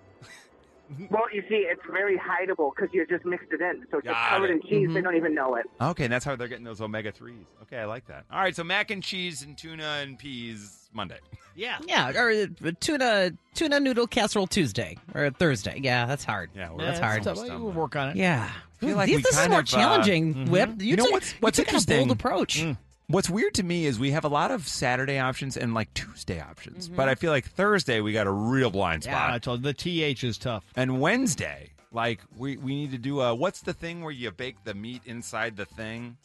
[1.10, 4.14] Well, you see, it's very hideable because you just mixed it in, so it's just
[4.14, 4.52] Got covered it.
[4.54, 4.88] in cheese.
[4.92, 5.04] They Mhm.
[5.04, 5.66] don't even know it.
[5.80, 7.44] Okay, and that's how they're getting those omega threes.
[7.62, 8.24] Okay, I like that.
[8.30, 11.18] All right, so mac and cheese and tuna and peas Monday.
[11.54, 11.78] Yeah.
[11.86, 15.78] Yeah, or uh, tuna tuna noodle casserole Tuesday or Thursday.
[15.82, 16.50] Yeah, that's hard.
[16.54, 17.24] Yeah, that's hard.
[17.24, 18.16] We'll work on it.
[18.16, 18.50] Yeah.
[18.78, 20.48] feel like These- we this is kind more of, uh, challenging, mhm.
[20.50, 20.70] Whip.
[20.80, 22.08] You, You know took- what's you what's took a interesting?
[22.08, 22.60] bold approach.
[22.60, 22.76] Mm.
[23.06, 26.40] What's weird to me is we have a lot of Saturday options and like Tuesday
[26.40, 27.10] options, but mm-hmm.
[27.10, 29.30] I feel like Thursday we got a real blind Yeah, spot.
[29.30, 30.64] I told you, the TH is tough.
[30.74, 34.56] And Wednesday, like we we need to do a what's the thing where you bake
[34.64, 36.16] the meat inside the thing?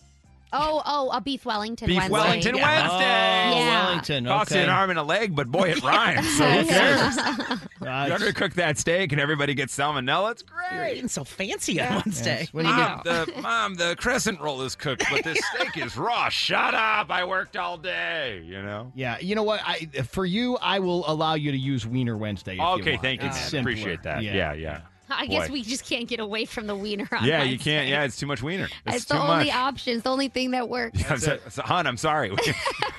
[0.52, 2.12] Oh, oh, a beef Wellington Beef Wednesday.
[2.14, 3.00] Wellington Oh, Wednesday.
[3.00, 3.86] Yeah.
[3.86, 4.26] Wellington.
[4.26, 4.64] Costs you okay.
[4.66, 6.38] an arm and a leg, but boy, it rhymes.
[6.38, 7.18] So who cares?
[7.80, 10.32] Uh, you undercook that steak and everybody gets salmonella.
[10.32, 10.68] It's great.
[10.74, 12.42] You're eating so fancy on Wednesday.
[12.42, 12.54] Yes.
[12.54, 15.96] When you Mom, get the, Mom, the crescent roll is cooked, but this steak is
[15.98, 16.28] raw.
[16.28, 17.10] Shut up!
[17.10, 18.44] I worked all day.
[18.46, 18.92] You know.
[18.96, 19.62] Yeah, you know what?
[19.66, 22.54] I for you, I will allow you to use Wiener Wednesday.
[22.54, 23.02] If you Okay, want.
[23.02, 23.62] thank you, It's man.
[23.62, 24.24] Appreciate that.
[24.24, 24.82] Yeah, yeah.
[25.20, 27.90] I guess we just can't get away from the wiener on Yeah, you can't.
[27.90, 28.70] Yeah, it's too much wiener.
[28.86, 29.54] It's, It's too the only much.
[29.56, 29.94] option.
[29.96, 31.00] It's the only thing that works.
[31.12, 32.32] I'm so, so- hon, I'm sorry.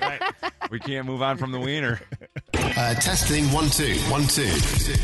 [0.01, 0.19] We,
[0.73, 2.01] we can't move on from the wiener.
[2.63, 4.47] Uh, testing one two one two.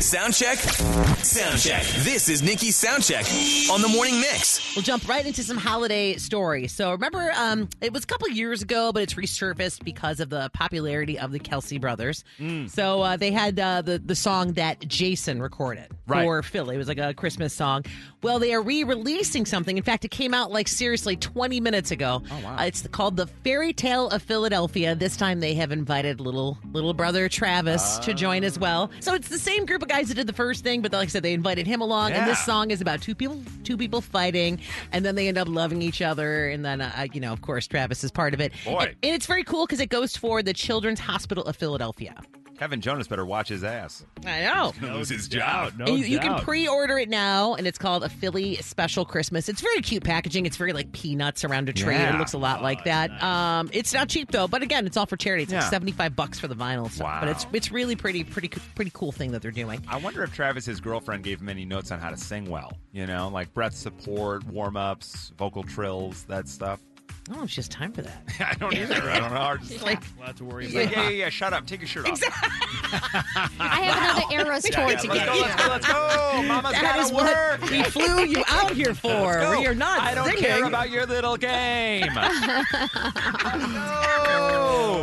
[0.01, 0.57] Sound check.
[0.59, 1.83] Sound check.
[2.03, 3.25] This is Nikki's sound check
[3.71, 4.75] on the morning mix.
[4.75, 6.71] We'll jump right into some holiday stories.
[6.71, 10.49] So remember, um, it was a couple years ago, but it's resurfaced because of the
[10.53, 12.23] popularity of the Kelce brothers.
[12.39, 12.69] Mm.
[12.69, 16.23] So uh, they had uh, the the song that Jason recorded Right.
[16.23, 16.75] for Philly.
[16.75, 17.83] It was like a Christmas song.
[18.23, 19.77] Well, they are re-releasing something.
[19.77, 22.23] In fact, it came out like seriously 20 minutes ago.
[22.31, 22.57] Oh wow!
[22.57, 24.95] Uh, it's called the Fairy Tale of Philadelphia.
[24.95, 28.89] This time they have invited little little brother Travis to join as well.
[29.01, 31.11] So it's the same group of guys that did the first thing, but like I
[31.11, 32.13] said, they invited him along.
[32.13, 34.59] And this song is about two people two people fighting,
[34.91, 36.49] and then they end up loving each other.
[36.49, 38.51] And then uh, you know, of course, Travis is part of it.
[38.65, 38.79] Boy.
[38.79, 42.15] and, and it's very cool because it goes for the Children's Hospital of Philadelphia.
[42.57, 44.03] Kevin Jonas better watch his ass.
[44.25, 44.71] I know.
[44.71, 45.73] He's gonna lose his job.
[45.77, 46.41] No And you, you can doubt.
[46.43, 49.47] pre-order it now, and it's called a Philly Special Christmas.
[49.47, 50.45] It's very cute packaging.
[50.47, 51.93] It's very like peanuts around a tree.
[51.93, 52.15] Yeah.
[52.15, 53.11] It looks a lot like that.
[53.21, 55.43] Um, it's not cheap though, but again, it's all for charity.
[55.43, 55.59] It's Yeah.
[55.61, 59.11] like seventy-five bucks for the vinyl stuff, but it's it's really pretty, pretty, pretty cool
[59.11, 59.83] thing that they're doing.
[59.87, 62.73] I wonder if Travis's girlfriend gave him any notes on how to sing well.
[62.91, 66.79] You know, like breath support, warm ups, vocal trills, that stuff.
[67.27, 68.23] I don't know if she has time for that.
[68.39, 69.09] I don't either.
[69.09, 69.41] I don't know.
[69.41, 70.75] I just- It's like Not to worry about.
[70.85, 71.29] like, yeah, yeah, yeah.
[71.29, 71.67] Shut up.
[71.67, 72.21] Take your shirt off.
[73.59, 76.43] I have another Eras tour Yeah, to let's get go, let's go, let's go.
[76.47, 77.61] Mama's that gotta is work.
[77.61, 79.09] what we flew you out out here for.
[79.09, 79.59] Let's go.
[79.59, 80.41] We are not I don't singing.
[80.43, 82.07] care about your little game.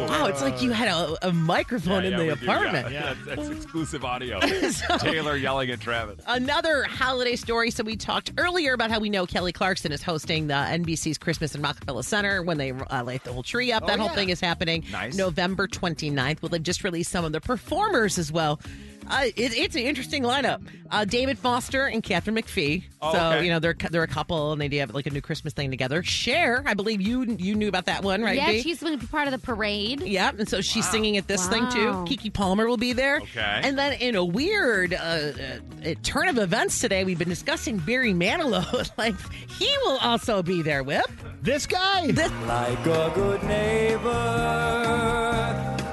[0.06, 2.52] Wow, it's like you had a, a microphone Yeah, in the we do, yeah.
[2.52, 2.92] apartment.
[2.92, 4.40] Yeah, that's, that's exclusive audio.
[4.70, 6.20] So- Taylor yelling at Travis.
[6.26, 7.70] Another holiday story.
[7.70, 11.54] So we talked earlier about how we know Kelly Clarkson is hosting the NBC's Christmas
[11.54, 13.82] in Rockefeller Center when they uh, light the whole tree up.
[13.82, 14.14] Oh, that whole yeah.
[14.14, 15.16] thing is happening Nice.
[15.16, 16.42] November 29th.
[16.42, 18.60] Well, they've just released some of the performers as well.
[19.08, 20.66] Uh, it, it's an interesting lineup.
[20.90, 22.84] Uh, David Foster and Katharine McPhee.
[23.02, 23.44] Oh, so okay.
[23.44, 25.70] you know they're they're a couple and they do have like a new Christmas thing
[25.70, 26.02] together.
[26.02, 28.36] Cher, I believe you you knew about that one, right?
[28.36, 28.62] yeah, Dee?
[28.62, 30.02] she's going to be part of the parade.
[30.02, 31.90] Yeah, and so she's singing at this thing too.
[32.06, 33.16] Keke Palmer will be there.
[33.18, 33.60] Okay.
[33.62, 38.14] And then in a weird uh, uh, turn of events today, we've been discussing Barry
[38.14, 38.90] Manilow.
[38.98, 39.14] like
[39.50, 40.82] he will also be there.
[40.82, 41.04] Whip
[41.42, 42.10] this guy.
[42.10, 44.10] This Like a good neighbor,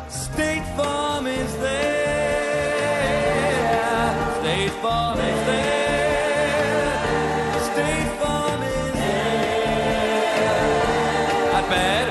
[0.10, 1.91] State Farm is there.
[4.82, 6.98] State Farm is there.
[7.60, 10.42] State Farm is there.
[11.54, 12.08] Not bad.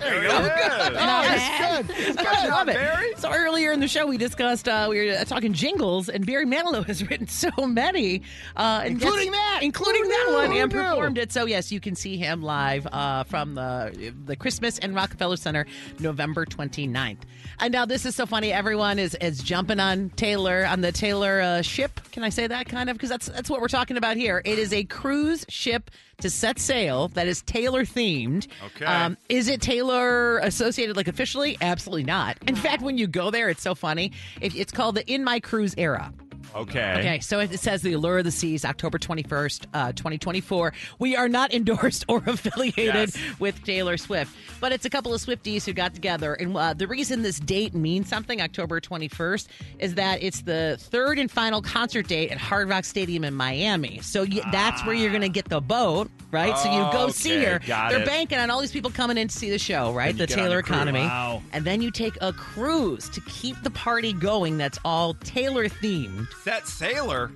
[0.00, 0.32] There you go.
[0.40, 1.86] Not bad.
[1.86, 2.16] Good.
[2.18, 2.74] I love it.
[3.22, 6.84] So earlier in the show, we discussed uh, we were talking jingles, and Barry Manilow
[6.86, 8.22] has written so many,
[8.56, 9.60] uh, Including gets- that.
[9.62, 10.34] including Who that knew?
[10.34, 10.78] one, Who and knew?
[10.80, 11.30] performed it.
[11.30, 15.66] So yes, you can see him live uh, from the the Christmas and Rockefeller Center,
[16.00, 17.18] November 29th.
[17.60, 18.52] And now this is so funny.
[18.52, 22.00] Everyone is is jumping on Taylor on the Taylor uh, ship.
[22.10, 22.96] Can I say that kind of?
[22.96, 24.42] Because that's that's what we're talking about here.
[24.44, 28.46] It is a cruise ship to set sail that is Taylor themed.
[28.66, 29.14] Okay.
[29.28, 31.56] is it Taylor associated like officially?
[31.60, 32.36] Absolutely not.
[32.46, 34.12] In fact, when you go there, it's so funny.
[34.40, 36.12] It, it's called the In My Cruise Era.
[36.54, 36.94] Okay.
[36.98, 40.72] Okay, so it says the Allure of the Seas, October 21st, uh, 2024.
[40.98, 42.74] We are not endorsed or affiliated
[43.14, 43.16] Yes.
[43.38, 46.34] with Taylor Swift, but it's a couple of Swifties who got together.
[46.34, 49.46] And uh, the reason this date means something, October 21st,
[49.78, 54.00] is that it's the third and final concert date at Hard Rock Stadium in Miami.
[54.02, 56.56] So you, that's where you're going to get the boat, right?
[56.58, 57.60] so you go see her.
[57.66, 58.06] got They're it.
[58.06, 60.16] banking on all these people coming in to see the show, right?
[60.16, 61.00] The Taylor the economy.
[61.00, 61.42] Wow.
[61.52, 66.26] And then you take a cruise to keep the party going that's all Taylor themed.
[66.44, 67.30] That sailor.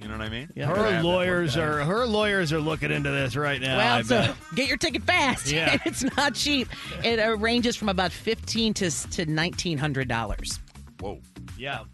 [0.00, 0.50] You know what I mean?
[0.54, 0.66] Yeah.
[0.66, 3.78] Her Grab lawyers are her lawyers are looking into this right now.
[3.78, 4.36] Well, I so bet.
[4.54, 5.50] get your ticket fast.
[5.50, 5.78] Yeah.
[5.86, 6.68] it's not cheap.
[7.02, 10.60] It uh, ranges from about fifteen to to nineteen hundred dollars.
[11.00, 11.20] Whoa.
[11.56, 11.84] Yeah.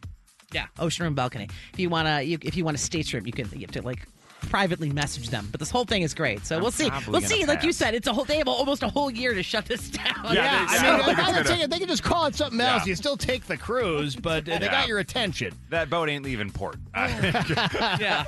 [0.53, 1.49] Yeah, ocean room balcony.
[1.73, 3.49] If you wanna, you, if you want a stateroom, you can.
[3.53, 4.09] You have to like
[4.43, 5.49] privately message them.
[5.51, 6.45] But this whole thing is great.
[6.47, 6.91] So I'm we'll see.
[7.07, 7.45] We'll gonna see.
[7.45, 8.25] Like you said, it's a whole.
[8.25, 10.05] They have almost a whole year to shut this down.
[10.25, 11.89] Yeah, Yeah, they- I I mean, don't think by it's the gonna- ticket, they can
[11.89, 12.83] just call it something else.
[12.87, 12.91] Yeah.
[12.91, 15.55] You still take the cruise, but uh, they got your attention.
[15.71, 16.77] That boat ain't leaving port.
[16.95, 18.25] yeah.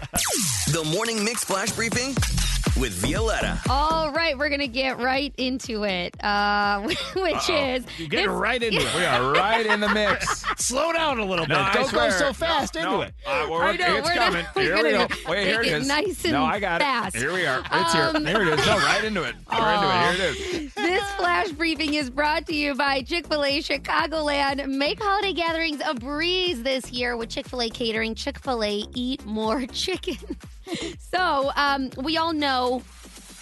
[0.72, 2.14] The Morning Mix Flash Briefing
[2.78, 3.60] with Violetta.
[3.68, 6.80] All right, we're gonna get right into it, uh,
[7.14, 8.94] which is You get this- right into it.
[8.96, 10.44] we are right in the mix.
[10.56, 11.54] Slow down a little bit.
[11.54, 12.10] No, Don't swear.
[12.10, 13.00] go so fast No, into no.
[13.02, 13.14] it.
[13.26, 14.32] Uh, we're, I know, it's we're coming.
[14.42, 15.06] gonna- we're here we go.
[15.28, 15.86] Wait, here it is.
[15.88, 17.14] nice no, I got fast.
[17.16, 17.18] it.
[17.18, 17.60] Here we are.
[17.60, 18.38] It's Um, here.
[18.42, 18.66] Here it is.
[18.66, 19.34] No, right into it.
[19.50, 20.16] We're into it.
[20.16, 20.72] Here it is.
[20.92, 24.66] This flash briefing is brought to you by Chick fil A Chicagoland.
[24.68, 28.14] Make holiday gatherings a breeze this year with Chick fil A catering.
[28.14, 30.16] Chick fil A, eat more chicken.
[30.98, 32.82] So, um, we all know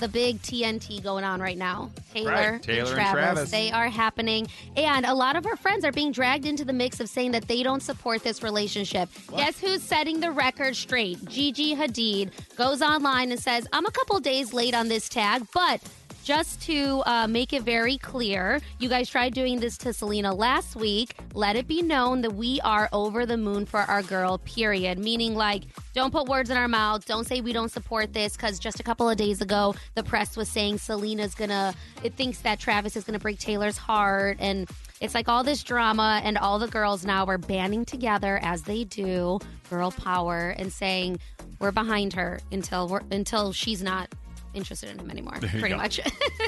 [0.01, 1.91] the big TNT going on right now.
[2.13, 3.51] Taylor, Right, Taylor and Travis, Travis.
[3.51, 4.49] They are happening.
[4.77, 7.47] And a lot of our friends are being dragged into the mix of saying that
[7.47, 9.11] they don't support this relationship.
[9.37, 11.23] Guess who's setting the record straight?
[11.27, 15.83] Gigi Hadid goes online and says, I'm a couple days late on this tag, but
[16.25, 20.77] just to uh, make it very clear, you guys tried doing this to Selena last
[20.77, 21.15] week.
[21.35, 24.99] Let it be known that we are over the moon for our girl, period.
[24.99, 27.05] Meaning, like, don't put words in our mouth.
[27.07, 30.37] Don't say we don't support this because just a couple of days ago, the press
[30.37, 34.37] was saying Selena's gonna, it thinks that Travis is gonna break Taylor's heart.
[34.41, 34.69] And
[35.01, 38.85] it's like all this drama, and all the girls now are banding together as they
[38.85, 39.39] do,
[39.71, 41.19] girl power, and saying,
[41.59, 44.09] we're behind her until we're, until she's not
[44.55, 45.77] interested in him anymore, pretty go.
[45.77, 46.01] much.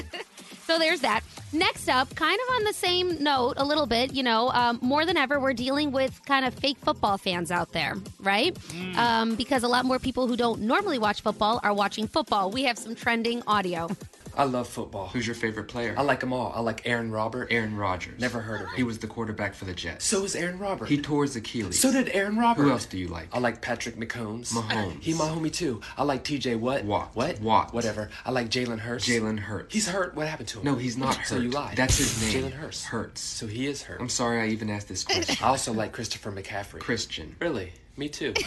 [0.67, 1.21] so there's that.
[1.51, 5.05] Next up, kind of on the same note, a little bit, you know, um, more
[5.05, 8.55] than ever, we're dealing with kind of fake football fans out there, right?
[8.55, 8.95] Mm.
[8.95, 12.49] Um, because a lot more people who don't normally watch football are watching football.
[12.51, 13.89] We have some trending audio.
[14.35, 15.07] I love football.
[15.09, 15.95] Who's your favorite player?
[15.97, 16.51] I like them all.
[16.55, 18.19] I like Aaron Robert, Aaron Rodgers.
[18.19, 18.75] Never heard of him.
[18.75, 20.05] He was the quarterback for the Jets.
[20.05, 20.87] So is Aaron Robert.
[20.89, 21.79] He tore his Achilles.
[21.79, 22.63] So did Aaron Robert.
[22.63, 23.27] Who else do you like?
[23.33, 24.51] I like Patrick McCombs.
[24.53, 25.01] Mahomes.
[25.01, 25.81] he my homie too.
[25.97, 26.83] I like TJ what?
[26.85, 27.11] Watt.
[27.15, 27.39] What?
[27.41, 27.73] Watt.
[27.73, 28.09] Whatever.
[28.25, 29.07] I like Jalen Hurts.
[29.07, 29.73] Jalen Hurts.
[29.73, 30.15] He's hurt.
[30.15, 30.65] What happened to him?
[30.65, 31.27] No, he's not hurt.
[31.27, 31.77] So you lied.
[31.77, 32.43] That's his name.
[32.43, 32.85] Jalen Hurts.
[32.85, 33.21] Hurts.
[33.21, 34.01] So he is hurt.
[34.01, 35.37] I'm sorry I even asked this question.
[35.43, 36.79] I also like Christopher McCaffrey.
[36.79, 37.35] Christian.
[37.39, 37.73] Really?
[37.97, 38.33] Me too.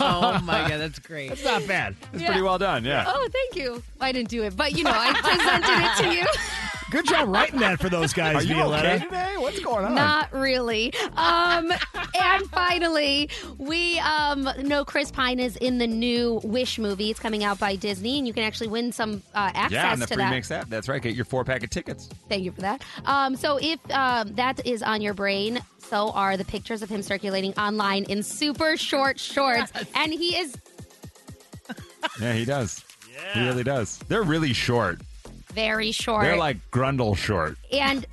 [0.00, 1.28] Oh my god, that's great.
[1.30, 1.96] That's not bad.
[2.12, 2.28] It's Yeah.
[2.28, 2.84] pretty well done.
[2.84, 3.04] Yeah.
[3.06, 3.82] Oh, thank you.
[4.00, 6.26] I didn't do it, but you know, I presented it to you.
[6.92, 8.94] Good job writing that for those guys, Are you Violetta.
[8.96, 9.34] okay today?
[9.38, 9.94] What's going on?
[9.94, 10.92] Not really.
[11.16, 11.72] Um,
[12.20, 17.10] and finally, we um, know Chris Pine is in the new Wish movie.
[17.10, 20.00] It's coming out by Disney, and you can actually win some uh, access yeah, on
[20.00, 20.30] the to free that.
[20.30, 20.68] mix app.
[20.68, 21.00] That's right.
[21.00, 22.10] Get your four pack of tickets.
[22.28, 22.84] Thank you for that.
[23.06, 27.00] Um, so if um, that is on your brain, so are the pictures of him
[27.00, 30.56] circulating online in super short shorts, and he is
[32.20, 32.84] Yeah, he does.
[33.10, 33.32] Yeah.
[33.34, 33.98] He really does.
[34.08, 35.00] They're really short.
[35.54, 36.24] Very short.
[36.24, 37.56] They're like Grundle short.
[37.72, 38.06] and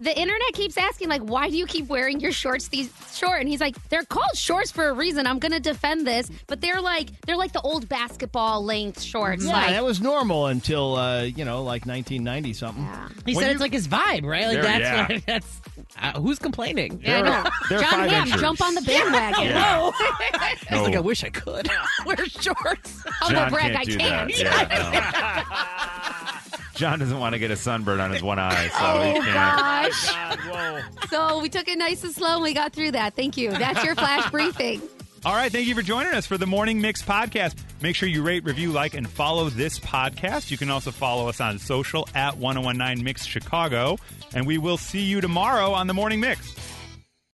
[0.00, 3.40] the internet keeps asking, like, why do you keep wearing your shorts these short?
[3.40, 5.26] And he's like, they're called shorts for a reason.
[5.26, 9.44] I'm gonna defend this, but they're like they're like the old basketball length shorts.
[9.46, 12.86] Yeah, like, that was normal until uh, you know, like 1990 something.
[13.24, 14.46] He said it's like his vibe, right?
[14.46, 15.06] Like There- that's yeah.
[15.08, 15.60] what, that's
[16.02, 17.00] uh, who's complaining.
[17.02, 17.50] Yeah, I know.
[17.70, 18.40] they're John five Hamm, inchers.
[18.42, 19.44] jump on the bandwagon.
[19.44, 19.90] Yeah.
[19.90, 19.92] No.
[20.00, 21.68] It's like I wish I could
[22.04, 23.02] wear shorts.
[23.20, 24.28] Humble John brag, can't I do can.
[24.28, 24.38] that.
[24.38, 25.44] Yeah,
[26.23, 26.23] no.
[26.74, 29.34] John doesn't want to get a sunburn on his one eye, so Oh, he can't.
[29.34, 30.84] gosh.
[31.10, 33.14] So we took it nice and slow and we got through that.
[33.14, 33.50] Thank you.
[33.52, 34.82] That's your flash briefing.
[35.24, 37.54] All right, thank you for joining us for the Morning Mix podcast.
[37.80, 40.50] Make sure you rate, review, like, and follow this podcast.
[40.50, 43.96] You can also follow us on social at 1019 Mix Chicago.
[44.34, 46.54] And we will see you tomorrow on the Morning Mix.